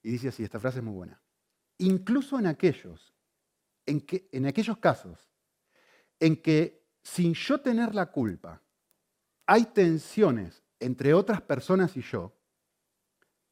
[0.03, 1.19] Y dice así, esta frase es muy buena.
[1.79, 3.11] Incluso en aquellos,
[3.85, 5.29] en, que, en aquellos casos
[6.19, 8.61] en que sin yo tener la culpa
[9.45, 12.33] hay tensiones entre otras personas y yo,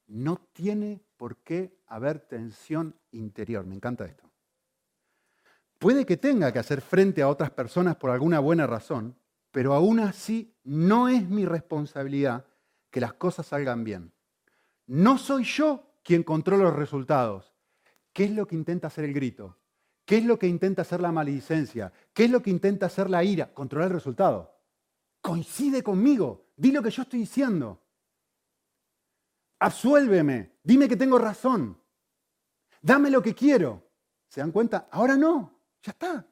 [0.07, 3.65] no tiene por qué haber tensión interior.
[3.65, 4.29] Me encanta esto.
[5.77, 9.15] Puede que tenga que hacer frente a otras personas por alguna buena razón,
[9.51, 12.45] pero aún así no es mi responsabilidad
[12.89, 14.11] que las cosas salgan bien.
[14.87, 17.53] No soy yo quien controla los resultados.
[18.11, 19.58] ¿Qué es lo que intenta hacer el grito?
[20.09, 21.93] ¿Qué es lo que intenta hacer la maledicencia?
[22.15, 23.53] ¿Qué es lo que intenta hacer la ira?
[23.53, 24.59] Controlar el resultado.
[25.21, 26.47] Coincide conmigo.
[26.57, 27.79] Di lo que yo estoy diciendo.
[29.59, 30.53] Absuélveme.
[30.63, 31.79] Dime que tengo razón.
[32.81, 33.87] Dame lo que quiero.
[34.27, 34.87] ¿Se dan cuenta?
[34.89, 35.61] Ahora no.
[35.83, 36.25] Ya está.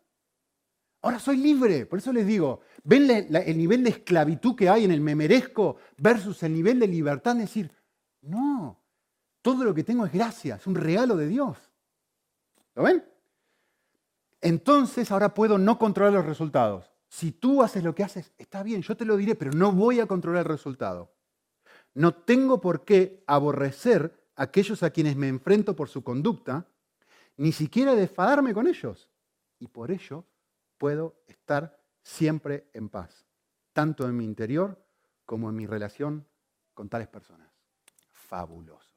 [1.04, 1.86] Ahora soy libre.
[1.86, 5.78] Por eso les digo, ven el nivel de esclavitud que hay en el me merezco
[5.98, 7.36] versus el nivel de libertad.
[7.36, 7.72] Es decir,
[8.22, 8.82] no,
[9.44, 11.60] todo lo que tengo es gracia, es un regalo de Dios.
[12.74, 13.17] ¿Lo ven?
[14.48, 16.90] Entonces ahora puedo no controlar los resultados.
[17.10, 20.00] Si tú haces lo que haces, está bien, yo te lo diré, pero no voy
[20.00, 21.14] a controlar el resultado.
[21.94, 26.66] No tengo por qué aborrecer a aquellos a quienes me enfrento por su conducta,
[27.36, 29.10] ni siquiera defadarme con ellos.
[29.60, 30.24] Y por ello
[30.78, 33.26] puedo estar siempre en paz,
[33.74, 34.82] tanto en mi interior
[35.26, 36.26] como en mi relación
[36.74, 37.52] con tales personas.
[38.14, 38.96] Fabuloso.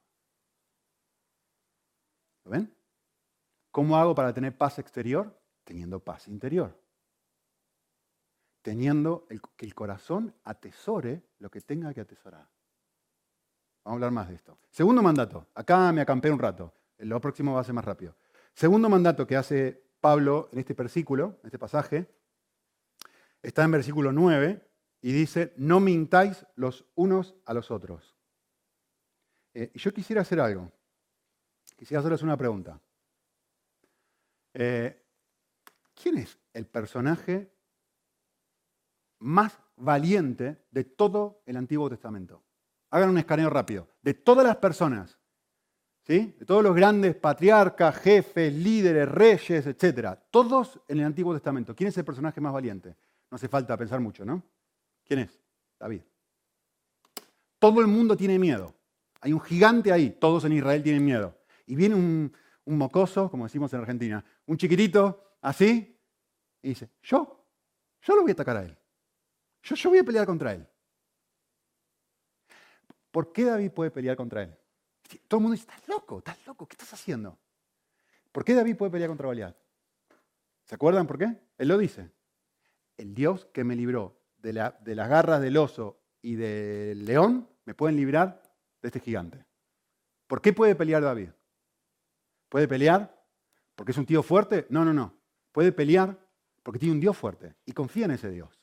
[2.44, 2.72] ¿Lo ven?
[3.72, 5.39] ¿Cómo hago para tener paz exterior?
[5.70, 6.76] Teniendo paz interior.
[8.60, 12.48] Teniendo que el corazón atesore lo que tenga que atesorar.
[13.84, 14.58] Vamos a hablar más de esto.
[14.68, 15.46] Segundo mandato.
[15.54, 16.74] Acá me acampé un rato.
[16.98, 18.16] Lo próximo va a ser más rápido.
[18.52, 22.12] Segundo mandato que hace Pablo en este versículo, en este pasaje,
[23.40, 24.68] está en versículo 9
[25.02, 28.16] y dice, no mintáis los unos a los otros.
[29.54, 30.72] Eh, yo quisiera hacer algo.
[31.76, 32.80] Quisiera hacerles una pregunta.
[34.52, 35.00] Eh,
[36.02, 37.52] ¿Quién es el personaje
[39.18, 42.42] más valiente de todo el Antiguo Testamento?
[42.90, 43.88] Hagan un escaneo rápido.
[44.02, 45.18] De todas las personas,
[46.06, 46.34] ¿sí?
[46.38, 50.18] de todos los grandes patriarcas, jefes, líderes, reyes, etc.
[50.30, 51.76] Todos en el Antiguo Testamento.
[51.76, 52.96] ¿Quién es el personaje más valiente?
[53.30, 54.42] No hace falta pensar mucho, ¿no?
[55.04, 55.40] ¿Quién es?
[55.78, 56.00] David.
[57.58, 58.74] Todo el mundo tiene miedo.
[59.20, 60.10] Hay un gigante ahí.
[60.18, 61.36] Todos en Israel tienen miedo.
[61.66, 62.32] Y viene un,
[62.64, 65.98] un mocoso, como decimos en Argentina, un chiquitito así,
[66.62, 67.46] y dice, yo,
[68.02, 68.76] yo lo voy a atacar a él.
[69.62, 70.66] Yo, yo voy a pelear contra él.
[73.10, 74.56] ¿Por qué David puede pelear contra él?
[75.26, 77.38] Todo el mundo dice, estás loco, estás loco, ¿qué estás haciendo?
[78.30, 79.56] ¿Por qué David puede pelear contra Goliat?
[80.64, 81.36] ¿Se acuerdan por qué?
[81.58, 82.10] Él lo dice.
[82.96, 87.48] El Dios que me libró de, la, de las garras del oso y del león,
[87.64, 88.42] me pueden librar
[88.80, 89.44] de este gigante.
[90.26, 91.30] ¿Por qué puede pelear David?
[92.48, 93.20] ¿Puede pelear
[93.74, 94.66] porque es un tío fuerte?
[94.68, 95.19] No, no, no.
[95.52, 96.18] Puede pelear
[96.62, 98.60] porque tiene un Dios fuerte y confía en ese Dios.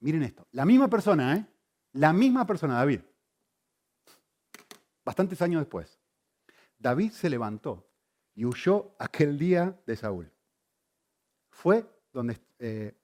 [0.00, 0.46] Miren esto.
[0.52, 1.46] La misma persona, ¿eh?
[1.92, 3.00] La misma persona, David.
[5.04, 5.98] Bastantes años después.
[6.78, 7.88] David se levantó
[8.34, 10.30] y huyó aquel día de Saúl.
[11.50, 11.86] Fue
[12.58, 12.94] eh,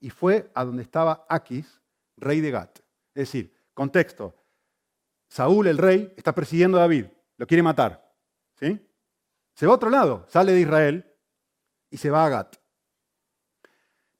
[0.00, 1.80] y fue a donde estaba Aquis,
[2.16, 2.78] rey de Gat.
[3.14, 4.34] Es decir, contexto.
[5.28, 8.12] Saúl, el rey, está persiguiendo a David, lo quiere matar.
[8.54, 8.80] ¿sí?
[9.54, 11.09] Se va a otro lado, sale de Israel
[11.90, 12.56] y se va a Gat.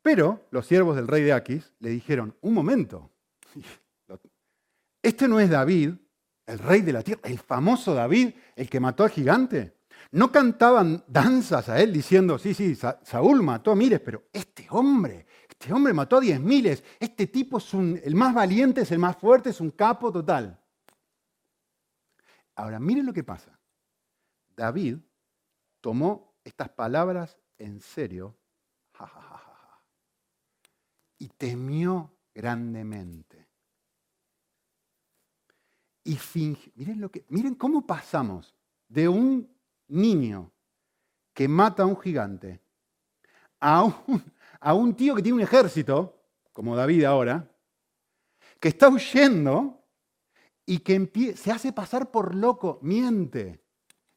[0.02, 3.10] Pero los siervos del rey de Aquis le dijeron, un momento,
[5.02, 5.94] este no es David,
[6.46, 9.78] el rey de la tierra, el famoso David, el que mató al gigante.
[10.12, 15.26] No cantaban danzas a él diciendo, sí, sí, Saúl mató a miles, pero este hombre,
[15.48, 19.16] este hombre mató a diez miles, este tipo es el más valiente, es el más
[19.16, 20.58] fuerte, es un capo total.
[22.56, 23.58] Ahora, miren lo que pasa.
[24.56, 24.96] David
[25.80, 28.36] tomó estas palabras en serio
[31.18, 33.48] y temió grandemente.
[36.02, 38.54] Y fingió, miren, lo que, miren cómo pasamos
[38.88, 39.48] de un
[39.88, 40.50] niño
[41.32, 42.60] que mata a un gigante
[43.60, 44.24] a un,
[44.60, 47.48] a un tío que tiene un ejército, como David ahora,
[48.58, 49.84] que está huyendo
[50.66, 53.62] y que se hace pasar por loco, miente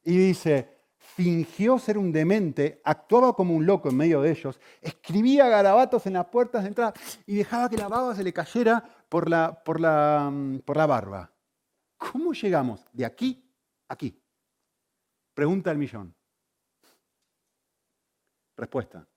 [0.03, 0.72] y dice,
[1.03, 6.13] fingió ser un demente, actuaba como un loco en medio de ellos, escribía garabatos en
[6.13, 6.93] las puertas de entrada
[7.27, 10.85] y dejaba que la baba se le cayera por la, por la, mm, por la
[10.87, 11.31] barba.
[11.97, 13.45] ¿Cómo llegamos de aquí
[13.87, 14.19] a aquí?
[15.33, 16.15] Pregunta del millón.
[18.55, 19.07] Respuesta.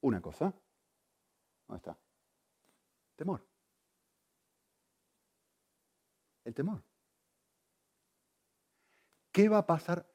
[0.00, 0.52] Una cosa.
[1.66, 1.98] ¿Dónde está?
[3.16, 3.46] Temor.
[6.44, 6.82] El temor.
[9.30, 10.06] ¿Qué va a pasar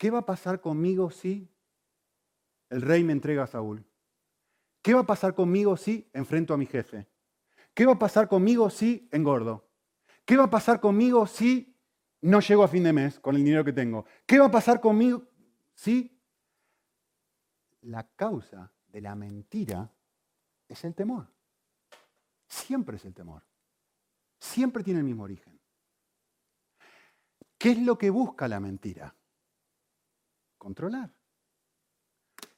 [0.00, 1.46] ¿qué va a pasar conmigo si
[2.70, 3.84] el rey me entrega a Saúl?
[4.80, 7.06] ¿Qué va a pasar conmigo si enfrento a mi jefe?
[7.74, 9.68] ¿Qué va a pasar conmigo si engordo?
[10.24, 11.78] ¿Qué va a pasar conmigo si
[12.22, 14.06] no llego a fin de mes con el dinero que tengo?
[14.24, 15.28] ¿Qué va a pasar conmigo
[15.74, 16.18] si
[17.82, 19.92] la causa de la mentira
[20.66, 21.30] es el temor?
[22.48, 23.42] Siempre es el temor.
[24.38, 25.60] Siempre tiene el mismo origen.
[27.58, 29.14] ¿Qué es lo que busca la mentira?
[30.60, 31.10] Controlar.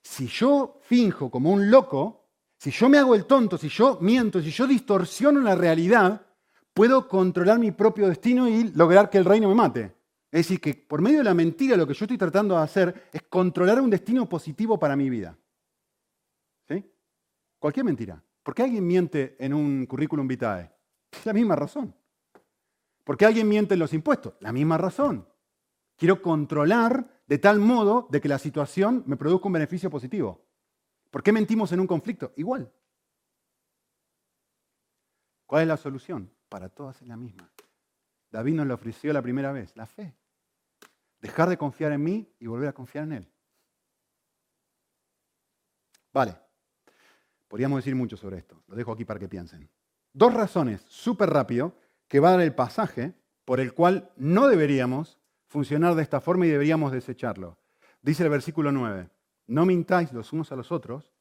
[0.03, 4.43] Si yo finjo como un loco, si yo me hago el tonto, si yo miento,
[4.43, 6.27] si yo distorsiono la realidad,
[6.75, 9.95] puedo controlar mi propio destino y lograr que el reino me mate.
[10.31, 13.09] Es decir, que por medio de la mentira lo que yo estoy tratando de hacer
[13.13, 15.39] es controlar un destino positivo para mi vida.
[16.69, 16.85] ¿Sí?
[17.59, 18.23] Cualquier mentira.
[18.43, 20.71] ¿Por qué alguien miente en un currículum vitae?
[21.13, 21.95] Es la misma razón.
[23.05, 24.35] ¿Por qué alguien miente en los impuestos?
[24.41, 25.29] La misma razón.
[25.97, 30.45] Quiero controlar de tal modo de que la situación me produzca un beneficio positivo.
[31.11, 32.35] ¿Por qué mentimos en un conflicto?
[32.37, 32.71] Igual.
[35.47, 36.31] ¿Cuál es la solución?
[36.51, 37.51] Para todas es la misma.
[38.31, 40.15] David nos lo ofreció la primera vez, la fe.
[41.23, 43.33] Dejar de confiar en mí y volver a confiar en Él.
[46.13, 46.37] Vale.
[47.49, 48.63] Podríamos decir mucho sobre esto.
[48.67, 49.71] Lo dejo aquí para que piensen.
[50.13, 53.15] Dos razones, súper rápido, que va a dar el pasaje
[53.47, 55.22] por el cual no deberíamos
[55.53, 57.59] funcionar de esta forma y deberíamos desecharlo.
[58.01, 59.11] Dice el versículo 9,
[59.49, 61.13] no mintáis los unos a los otros,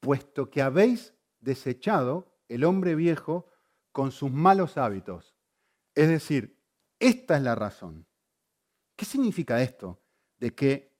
[0.00, 3.46] puesto que habéis desechado el hombre viejo
[3.92, 5.36] con sus malos hábitos.
[5.94, 6.58] Es decir,
[6.98, 8.06] esta es la razón.
[8.96, 10.00] ¿Qué significa esto?
[10.38, 10.96] De que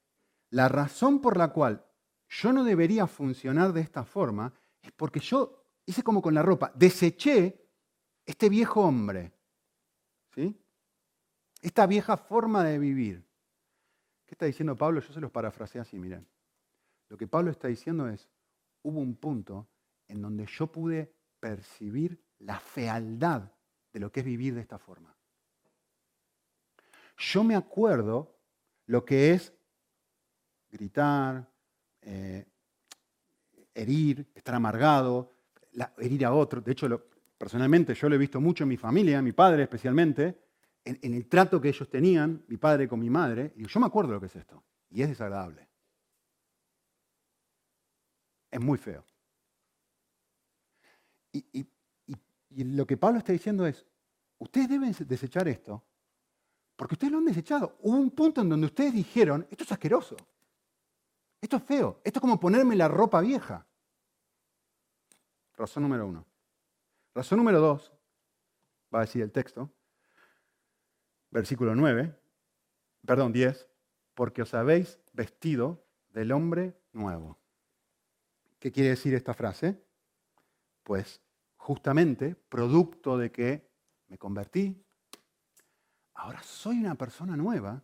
[0.51, 1.87] la razón por la cual
[2.29, 6.71] yo no debería funcionar de esta forma es porque yo hice como con la ropa,
[6.75, 7.67] deseché
[8.27, 9.33] este viejo hombre,
[10.35, 10.55] ¿sí?
[11.67, 13.27] Esta vieja forma de vivir.
[14.25, 15.01] ¿Qué está diciendo Pablo?
[15.01, 16.25] Yo se los parafraseé así, miren.
[17.09, 18.29] Lo que Pablo está diciendo es,
[18.83, 19.67] hubo un punto
[20.07, 23.51] en donde yo pude percibir la fealdad
[23.93, 25.13] de lo que es vivir de esta forma.
[27.19, 28.39] Yo me acuerdo
[28.87, 29.53] lo que es
[30.71, 31.51] gritar,
[32.03, 32.47] eh,
[33.75, 35.33] herir, estar amargado,
[35.99, 36.61] herir a otro.
[36.61, 40.46] De hecho, personalmente yo lo he visto mucho en mi familia, mi padre especialmente,
[40.87, 43.53] en, el trato que ellos tenían, mi padre con mi madre.
[43.57, 44.63] Y yo me acuerdo lo que es esto.
[44.89, 45.69] Y es desagradable.
[48.51, 49.05] Es muy feo.
[51.33, 53.85] Y lo que Pablo está diciendo es,
[54.39, 55.85] ustedes deben desechar esto,
[56.75, 57.77] porque ustedes lo han desechado.
[57.81, 60.17] Hubo un punto en donde ustedes dijeron, esto es asqueroso,
[61.41, 63.67] esto es feo, esto es como ponerme la ropa vieja.
[65.55, 66.25] Razón número uno.
[67.15, 67.93] Razón número dos,
[68.95, 69.71] va a decir el texto,
[71.31, 72.15] versículo 9,
[73.05, 73.69] perdón, 10,
[74.15, 77.39] porque os habéis vestido del hombre nuevo.
[78.59, 79.83] ¿Qué quiere decir esta frase?
[80.83, 81.21] Pues
[81.57, 83.69] justamente producto de que
[84.09, 84.83] me convertí,
[86.15, 87.83] ahora soy una persona nueva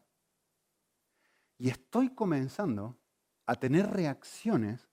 [1.59, 2.99] y estoy comenzando
[3.47, 4.89] a tener reacciones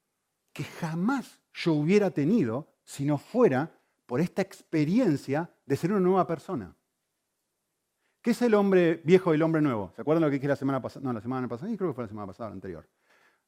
[0.53, 6.27] que jamás yo hubiera tenido si no fuera por esta experiencia de ser una nueva
[6.27, 6.75] persona.
[8.21, 9.91] ¿Qué es el hombre viejo y el hombre nuevo?
[9.95, 11.05] ¿Se acuerdan lo que dije la semana pasada?
[11.05, 12.87] No, la semana pasada, creo que fue la semana pasada, la anterior.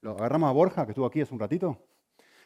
[0.01, 1.87] Lo agarramos a Borja, que estuvo aquí hace un ratito.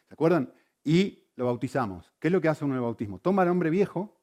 [0.07, 0.51] ¿Se acuerdan?
[0.83, 2.11] Y lo bautizamos.
[2.19, 3.19] ¿Qué es lo que hace uno el bautismo?
[3.19, 4.19] Toma al hombre viejo,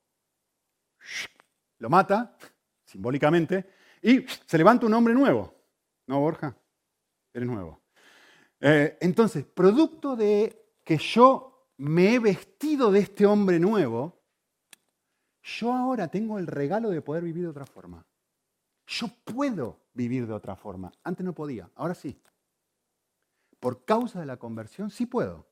[1.78, 2.36] lo mata,
[2.84, 3.66] simbólicamente,
[4.02, 5.54] y se levanta un hombre nuevo.
[6.06, 6.56] ¿No, Borja?
[7.32, 7.82] Eres nuevo.
[8.60, 14.21] Eh, entonces, producto de que yo me he vestido de este hombre nuevo,
[15.42, 18.04] yo ahora tengo el regalo de poder vivir de otra forma.
[18.86, 20.92] Yo puedo vivir de otra forma.
[21.02, 22.20] Antes no podía, ahora sí.
[23.58, 25.46] Por causa de la conversión sí puedo.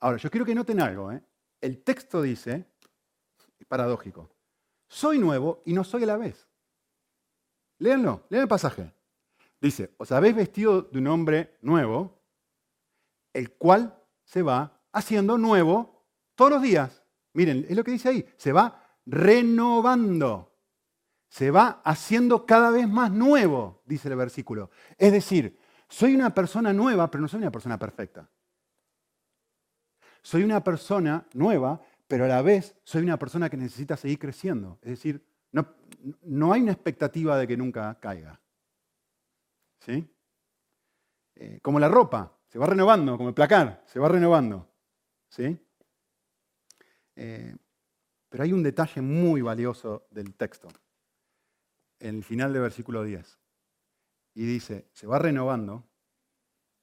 [0.00, 1.12] Ahora, yo quiero que noten algo.
[1.12, 1.22] ¿eh?
[1.60, 2.66] El texto dice,
[3.58, 4.30] es paradójico,
[4.88, 6.48] soy nuevo y no soy a la vez.
[7.78, 8.92] Léanlo, lean el pasaje.
[9.60, 12.18] Dice, os habéis vestido de un hombre nuevo,
[13.32, 17.02] el cual se va haciendo nuevo todos los días.
[17.32, 20.56] Miren, es lo que dice ahí, se va renovando,
[21.28, 24.70] se va haciendo cada vez más nuevo, dice el versículo.
[24.98, 25.58] Es decir,
[25.88, 28.28] soy una persona nueva, pero no soy una persona perfecta.
[30.22, 34.78] Soy una persona nueva, pero a la vez soy una persona que necesita seguir creciendo.
[34.82, 35.66] Es decir, no,
[36.22, 38.40] no hay una expectativa de que nunca caiga.
[39.80, 40.08] ¿Sí?
[41.36, 44.68] Eh, como la ropa, se va renovando, como el placar, se va renovando.
[45.28, 45.58] ¿Sí?
[47.16, 47.56] Eh,
[48.30, 50.68] pero hay un detalle muy valioso del texto,
[51.98, 53.38] en el final del versículo 10.
[54.34, 55.84] Y dice, se va renovando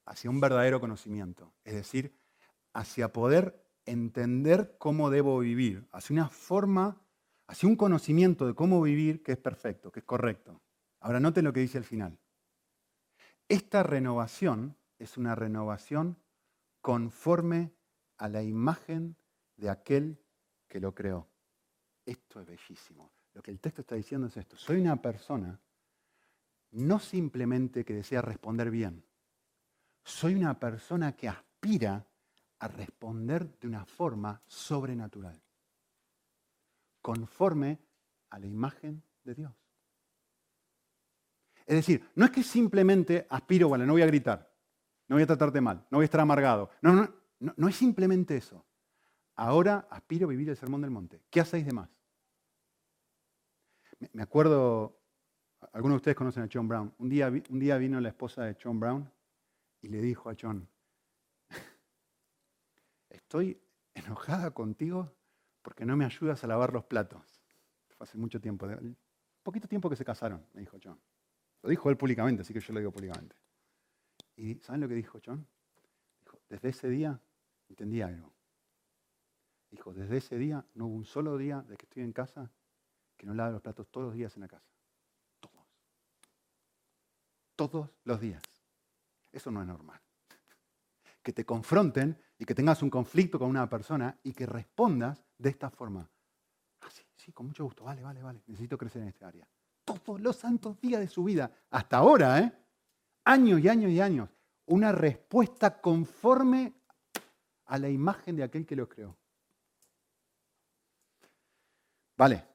[0.04, 2.16] hacia un verdadero conocimiento, es decir,
[2.74, 7.00] hacia poder entender cómo debo vivir, hacia una forma,
[7.46, 10.60] hacia un conocimiento de cómo vivir que es perfecto, que es correcto.
[11.00, 12.18] Ahora noten lo que dice al final.
[13.48, 16.18] Esta renovación es una renovación
[16.82, 17.72] conforme
[18.18, 19.16] a la imagen
[19.56, 20.20] de aquel
[20.68, 21.28] que lo creó.
[22.08, 23.12] Esto es bellísimo.
[23.34, 24.56] Lo que el texto está diciendo es esto.
[24.56, 25.60] Soy una persona
[26.72, 29.04] no simplemente que desea responder bien.
[30.04, 32.06] Soy una persona que aspira
[32.60, 35.38] a responder de una forma sobrenatural.
[37.00, 37.78] conforme
[38.30, 39.52] a la imagen de Dios.
[41.66, 44.54] Es decir, no es que simplemente aspiro, bueno, no voy a gritar,
[45.08, 46.70] no voy a tratarte mal, no voy a estar amargado.
[46.82, 48.64] No, no, no, no es simplemente eso.
[49.36, 51.22] Ahora aspiro a vivir el sermón del monte.
[51.30, 51.97] ¿Qué hacéis de más?
[54.12, 54.96] Me acuerdo,
[55.72, 56.94] algunos de ustedes conocen a John Brown.
[56.98, 59.10] Un día, un día vino la esposa de John Brown
[59.80, 60.68] y le dijo a John,
[63.10, 63.60] estoy
[63.94, 65.12] enojada contigo
[65.62, 67.40] porque no me ayudas a lavar los platos.
[67.88, 68.68] Fue hace mucho tiempo,
[69.42, 71.00] poquito tiempo que se casaron, me dijo John.
[71.62, 73.34] Lo dijo él públicamente, así que yo lo digo públicamente.
[74.36, 75.44] ¿Y saben lo que dijo John?
[76.20, 77.20] Dijo, desde ese día
[77.68, 78.32] entendí algo.
[79.70, 82.52] Dijo, desde ese día no hubo un solo día de que estoy en casa
[83.18, 84.66] que no lave los platos todos los días en la casa.
[85.40, 85.66] Todos.
[87.56, 88.42] Todos los días.
[89.32, 90.00] Eso no es normal.
[91.22, 95.50] Que te confronten y que tengas un conflicto con una persona y que respondas de
[95.50, 96.08] esta forma.
[96.80, 97.84] Ah, sí, sí, con mucho gusto.
[97.84, 98.42] Vale, vale, vale.
[98.46, 99.46] Necesito crecer en este área.
[99.84, 101.50] Todos los santos días de su vida.
[101.70, 102.52] Hasta ahora, ¿eh?
[103.24, 104.30] Años y años y años.
[104.66, 106.72] Una respuesta conforme
[107.66, 109.18] a la imagen de aquel que lo creó.
[112.16, 112.47] Vale,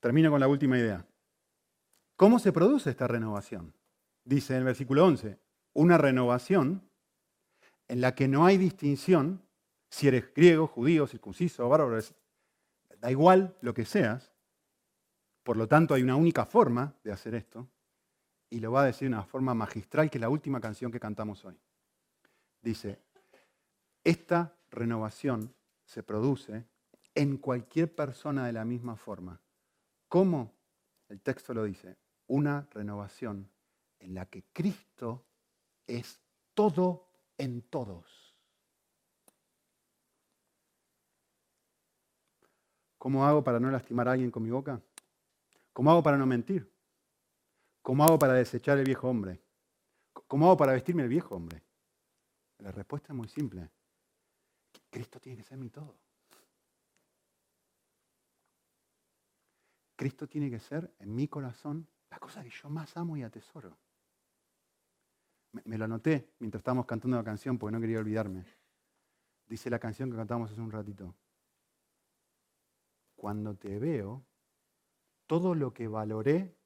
[0.00, 1.06] termino con la última idea.
[2.16, 3.74] ¿Cómo se produce esta renovación?
[4.24, 5.38] Dice en el versículo 11,
[5.74, 6.90] una renovación
[7.88, 9.42] en la que no hay distinción
[9.88, 12.00] si eres griego, judío, circunciso, bárbaro,
[13.00, 14.32] da igual lo que seas.
[15.42, 17.68] Por lo tanto, hay una única forma de hacer esto,
[18.50, 21.00] y lo va a decir de una forma magistral, que es la última canción que
[21.00, 21.58] cantamos hoy.
[22.62, 23.00] Dice,
[24.04, 26.64] esta renovación se produce
[27.14, 29.40] en cualquier persona de la misma forma.
[30.10, 30.52] ¿Cómo?
[31.08, 31.96] El texto lo dice,
[32.26, 33.48] una renovación
[34.00, 35.24] en la que Cristo
[35.86, 36.20] es
[36.52, 37.06] todo
[37.38, 38.34] en todos.
[42.98, 44.82] ¿Cómo hago para no lastimar a alguien con mi boca?
[45.72, 46.68] ¿Cómo hago para no mentir?
[47.80, 49.40] ¿Cómo hago para desechar el viejo hombre?
[50.26, 51.62] ¿Cómo hago para vestirme el viejo hombre?
[52.58, 53.70] La respuesta es muy simple.
[54.90, 56.09] Cristo tiene que ser mi todo.
[60.00, 63.76] Cristo tiene que ser en mi corazón la cosa que yo más amo y atesoro.
[65.52, 68.46] Me, lo anoté mientras estábamos cantando la canción porque no quería olvidarme.
[69.46, 71.14] Dice la canción que cantamos hace un ratito.
[73.14, 74.24] Cuando te veo,
[75.26, 76.56] todo lo que valoré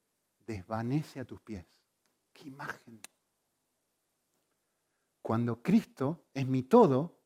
[0.47, 1.65] desvanece a tus pies.
[2.31, 3.01] ¡Qué imagen!
[5.21, 7.19] Cuando Cristo es mi todo,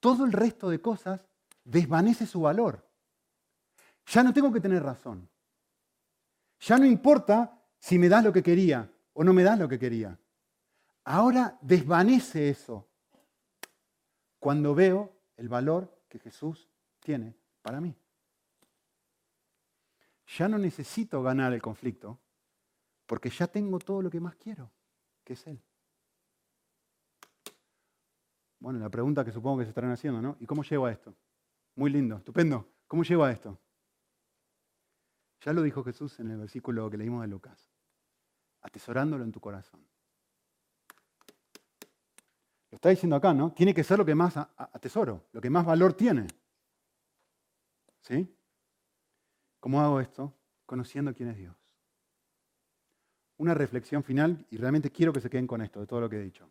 [0.00, 1.20] todo el resto de cosas
[1.64, 2.88] desvanece su valor.
[4.06, 5.28] Ya no tengo que tener razón.
[6.66, 9.78] Ya no importa si me das lo que quería o no me das lo que
[9.78, 10.18] quería.
[11.04, 12.88] Ahora desvanece eso
[14.38, 16.66] cuando veo el valor que Jesús
[17.00, 17.94] tiene para mí.
[20.38, 22.18] Ya no necesito ganar el conflicto
[23.04, 24.72] porque ya tengo todo lo que más quiero,
[25.22, 25.60] que es Él.
[28.58, 30.38] Bueno, la pregunta que supongo que se estarán haciendo, ¿no?
[30.40, 31.14] ¿Y cómo llego a esto?
[31.74, 32.66] Muy lindo, estupendo.
[32.86, 33.58] ¿Cómo llego a esto?
[35.44, 37.70] Ya lo dijo Jesús en el versículo que leímos de Lucas.
[38.62, 39.86] Atesorándolo en tu corazón.
[42.70, 43.52] Lo está diciendo acá, ¿no?
[43.52, 46.26] Tiene que ser lo que más atesoro, lo que más valor tiene.
[48.00, 48.34] ¿Sí?
[49.60, 50.34] ¿Cómo hago esto?
[50.64, 51.54] Conociendo quién es Dios.
[53.36, 56.16] Una reflexión final, y realmente quiero que se queden con esto, de todo lo que
[56.16, 56.50] he dicho.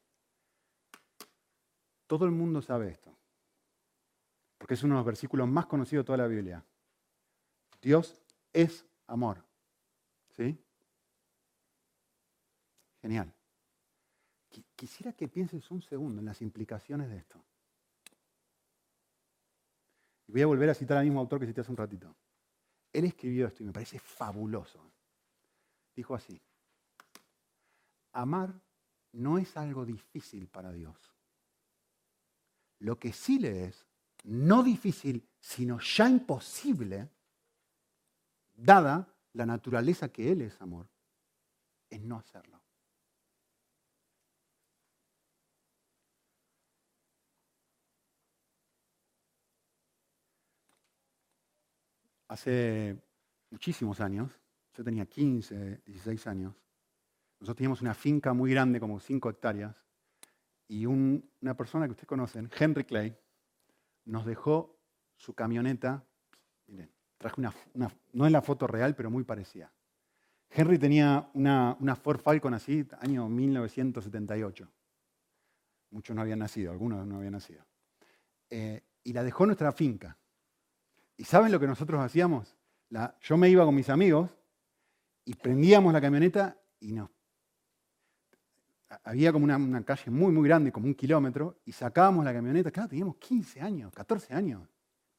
[2.05, 3.15] Todo el mundo sabe esto,
[4.59, 6.63] porque es uno de los versículos más conocidos de toda la Biblia.
[7.81, 8.22] Dios
[8.53, 9.43] es amor.
[10.35, 10.57] ¿Sí?
[13.01, 13.33] Genial.
[14.75, 17.43] Quisiera que pienses un segundo en las implicaciones de esto.
[20.27, 22.15] Y voy a volver a citar al mismo autor que cité hace un ratito.
[22.91, 24.79] Él escribió esto y me parece fabuloso.
[25.95, 26.39] Dijo así,
[28.13, 28.53] amar
[29.13, 30.95] no es algo difícil para Dios.
[32.79, 33.85] Lo que sí le es,
[34.23, 37.09] no difícil, sino ya imposible,
[38.63, 40.87] dada la naturaleza que Él es amor,
[41.89, 42.61] es no hacerlo.
[52.29, 52.97] Hace
[53.51, 54.31] muchísimos años,
[54.73, 56.55] yo tenía 15, 16 años,
[57.39, 59.75] nosotros teníamos una finca muy grande, como 5 hectáreas,
[60.67, 63.15] y una persona que ustedes conocen, Henry Clay,
[64.05, 64.79] nos dejó
[65.15, 66.07] su camioneta,
[66.67, 66.91] miren,
[67.23, 67.53] Traje una,
[68.11, 69.71] no en la foto real, pero muy parecida.
[70.49, 74.67] Henry tenía una, Ford Falcon así, año 1978.
[75.91, 77.63] Muchos no habían nacido, algunos no habían nacido.
[78.49, 80.17] Eh, y la dejó nuestra finca.
[81.15, 82.57] ¿Y saben lo que nosotros hacíamos?
[83.21, 84.29] yo me iba con mis amigos
[85.23, 87.09] y prendíamos la camioneta y nos...
[89.05, 92.69] Había como una, calle muy, muy grande, como un kilómetro, y sacábamos la camioneta.
[92.69, 94.67] Claro, teníamos 15 años, 14 años.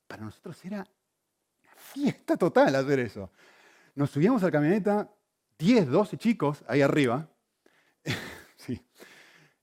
[0.07, 0.93] Para nosotros era una
[1.95, 3.30] fiesta total hacer eso.
[3.95, 5.11] Nos subíamos a la camioneta,
[5.59, 7.28] 10, 12 chicos ahí arriba.
[8.57, 8.80] sí.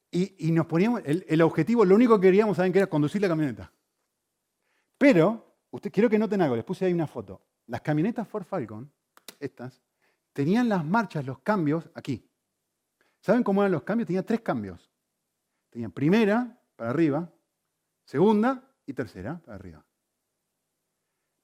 [0.10, 2.88] Y, nos poníamos, el, objetivo, lo único que queríamos, ¿saben qué era?
[2.88, 3.72] Conducir la camioneta.
[4.98, 7.42] Pero, usted, quiero que noten algo, les puse ahí una foto.
[7.68, 8.92] Las camionetas Ford Falcon,
[9.40, 9.82] estas,
[10.34, 12.30] tenían las marchas, los cambios aquí.
[13.22, 14.08] ¿Saben cómo eran los cambios?
[14.08, 14.92] Tenía tres cambios.
[15.70, 17.32] Tenían primera, para arriba,
[18.04, 19.86] segunda y tercera, para arriba.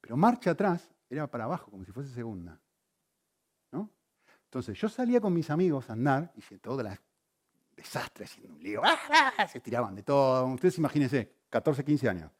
[0.08, 2.58] Pero marcha atrás era para abajo, como si fuese segunda.
[3.74, 3.92] ¿no?
[4.46, 6.98] Entonces yo salía con mis amigos a andar, y todo las
[7.76, 9.46] desastre, haciendo un lío, ¡ah!
[9.52, 10.46] se tiraban de todo.
[10.46, 12.32] Ustedes imagínense, 14, 15 años.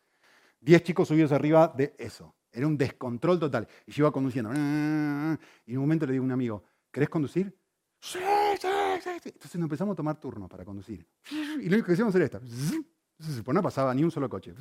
[0.62, 2.34] 10 chicos subidos arriba de eso.
[2.54, 3.68] Era un descontrol total.
[3.86, 4.50] Y yo iba conduciendo.
[4.56, 5.38] ¡ah!
[5.66, 7.54] Y en un momento le digo a un amigo, ¿querés conducir?
[8.00, 8.20] Sí.
[8.64, 11.06] Entonces nos empezamos a tomar turnos para conducir.
[11.30, 12.40] Y lo único que hacíamos era esto.
[12.40, 14.54] Pues no pasaba ni un solo coche.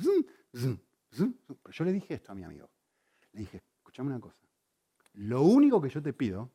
[0.51, 2.69] Pero yo le dije esto a mi amigo.
[3.37, 4.35] Dije, escuchame una cosa.
[5.13, 6.49] Lo único que yo te pido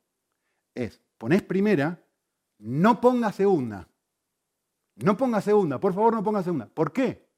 [0.75, 2.05] es, ponés primera,
[2.59, 3.89] no pongas segunda.
[4.97, 6.67] No ponga segunda, por favor no ponga segunda.
[6.67, 7.31] ¿Por qué?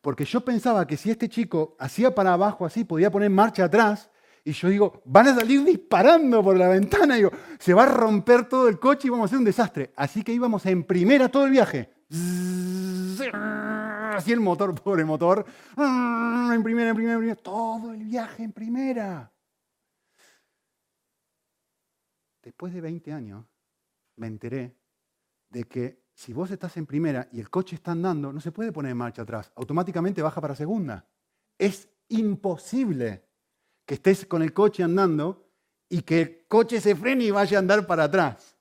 [0.00, 4.10] Porque yo pensaba que si este chico hacía para abajo así, podía poner marcha atrás,
[4.44, 8.48] y yo digo, van a salir disparando por la ventana, digo, se va a romper
[8.48, 9.92] todo el coche y vamos a hacer un desastre.
[9.96, 11.90] Así que íbamos en primera todo el viaje.
[14.16, 15.44] Así el motor, pobre motor.
[15.76, 17.36] En primera, en primera, en primera.
[17.36, 19.30] Todo el viaje en primera.
[22.42, 23.44] Después de 20 años,
[24.16, 24.74] me enteré
[25.50, 28.72] de que si vos estás en primera y el coche está andando, no se puede
[28.72, 29.52] poner en marcha atrás.
[29.54, 31.06] Automáticamente baja para segunda.
[31.58, 33.28] Es imposible
[33.84, 35.50] que estés con el coche andando
[35.88, 38.56] y que el coche se frene y vaya a andar para atrás.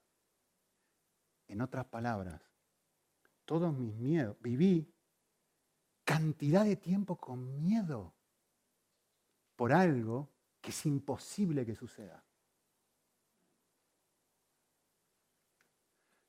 [1.48, 2.42] En otras palabras,
[3.46, 4.95] todos mis miedos, viví
[6.06, 8.14] cantidad de tiempo con miedo
[9.56, 10.30] por algo
[10.62, 12.24] que es imposible que suceda.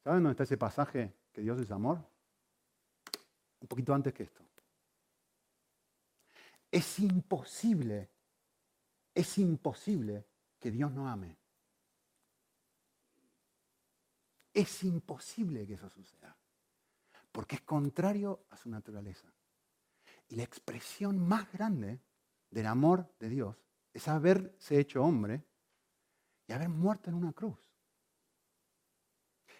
[0.02, 1.98] ¿Saben dónde está ese pasaje que Dios es amor?
[3.60, 4.46] Un poquito antes que esto.
[6.70, 8.10] Es imposible,
[9.14, 10.26] es imposible
[10.58, 11.36] que Dios no ame.
[14.52, 16.36] Es imposible que eso suceda,
[17.32, 19.32] porque es contrario a su naturaleza.
[20.28, 22.00] Y la expresión más grande
[22.50, 23.56] del amor de Dios
[23.92, 25.44] es haberse hecho hombre
[26.46, 27.58] y haber muerto en una cruz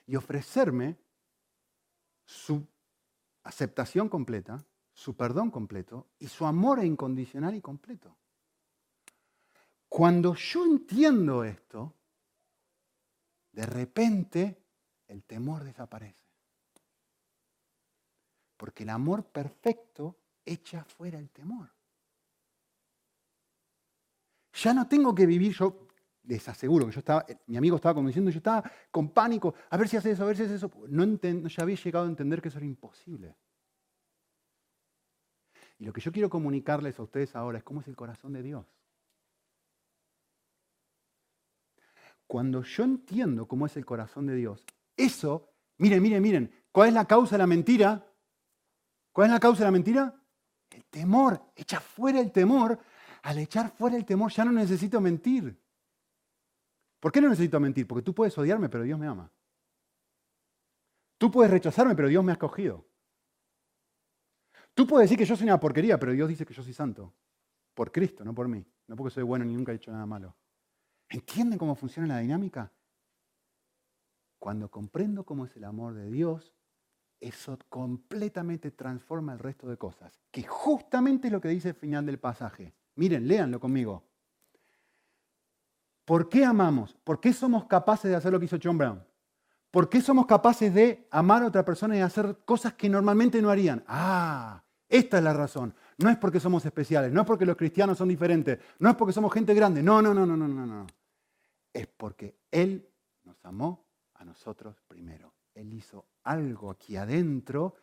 [0.07, 0.97] y ofrecerme
[2.25, 2.67] su
[3.43, 8.17] aceptación completa, su perdón completo y su amor incondicional y completo.
[9.89, 11.95] Cuando yo entiendo esto,
[13.53, 14.63] de repente
[15.07, 16.25] el temor desaparece.
[18.57, 21.69] Porque el amor perfecto echa fuera el temor.
[24.55, 25.89] Ya no tengo que vivir, yo
[26.25, 29.89] les aseguro que yo estaba, mi amigo estaba conduciendo, yo estaba con pánico, a ver
[29.89, 30.71] si hace eso, a ver si hace eso.
[30.89, 33.37] No ya había llegado a entender que eso era imposible.
[35.79, 38.43] Y lo que yo quiero comunicarles a ustedes ahora es cómo es el corazón de
[38.43, 38.67] Dios.
[42.27, 44.65] Cuando yo entiendo cómo es el corazón de Dios,
[44.97, 48.11] eso, miren, miren, miren, ¿cuál es la causa de la mentira?
[49.13, 50.15] ¿Cuál es la causa de la mentira?
[50.91, 51.53] Temor.
[51.55, 52.79] Echa fuera el temor.
[53.23, 55.59] Al echar fuera el temor ya no necesito mentir.
[57.01, 57.87] ¿Por qué no necesito mentir?
[57.87, 59.31] Porque tú puedes odiarme, pero Dios me ama.
[61.19, 62.87] Tú puedes rechazarme, pero Dios me ha escogido.
[64.75, 67.15] Tú puedes decir que yo soy una porquería, pero Dios dice que yo soy santo.
[67.75, 68.65] Por Cristo, no por mí.
[68.87, 70.37] No porque soy bueno ni nunca he hecho nada malo.
[71.09, 72.73] ¿Entienden cómo funciona la dinámica?
[74.39, 76.56] Cuando comprendo cómo es el amor de Dios,
[77.27, 80.19] eso completamente transforma el resto de cosas.
[80.31, 82.73] Que justamente es lo que dice el final del pasaje.
[82.97, 84.05] Miren, léanlo conmigo.
[86.05, 86.97] ¿Por qué amamos?
[87.03, 89.05] ¿Por qué somos capaces de hacer lo que hizo John Brown?
[89.71, 93.51] ¿Por qué somos capaces de amar a otra persona y hacer cosas que normalmente no
[93.51, 93.85] harían?
[93.89, 95.75] Ah, esta es la razón.
[95.99, 99.13] No es porque somos especiales, no es porque los cristianos son diferentes, no es porque
[99.13, 99.83] somos gente grande.
[99.83, 100.87] No, no, no, no, no, no, no.
[101.73, 102.89] Es porque Él
[103.25, 105.36] nos amó a nosotros primero.
[105.57, 107.77] Él hizo algo aquí adentro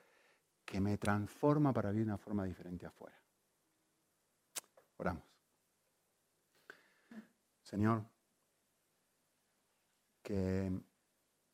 [0.64, 3.20] que me transforma para vivir de una forma diferente afuera.
[4.98, 5.24] Oramos.
[7.64, 8.06] Señor,
[10.22, 10.72] que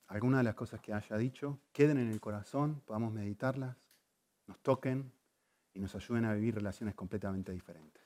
[0.07, 3.77] algunas de las cosas que haya dicho queden en el corazón, podamos meditarlas,
[4.45, 5.13] nos toquen
[5.73, 8.03] y nos ayuden a vivir relaciones completamente diferentes.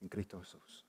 [0.00, 0.85] en Cristo Jesús.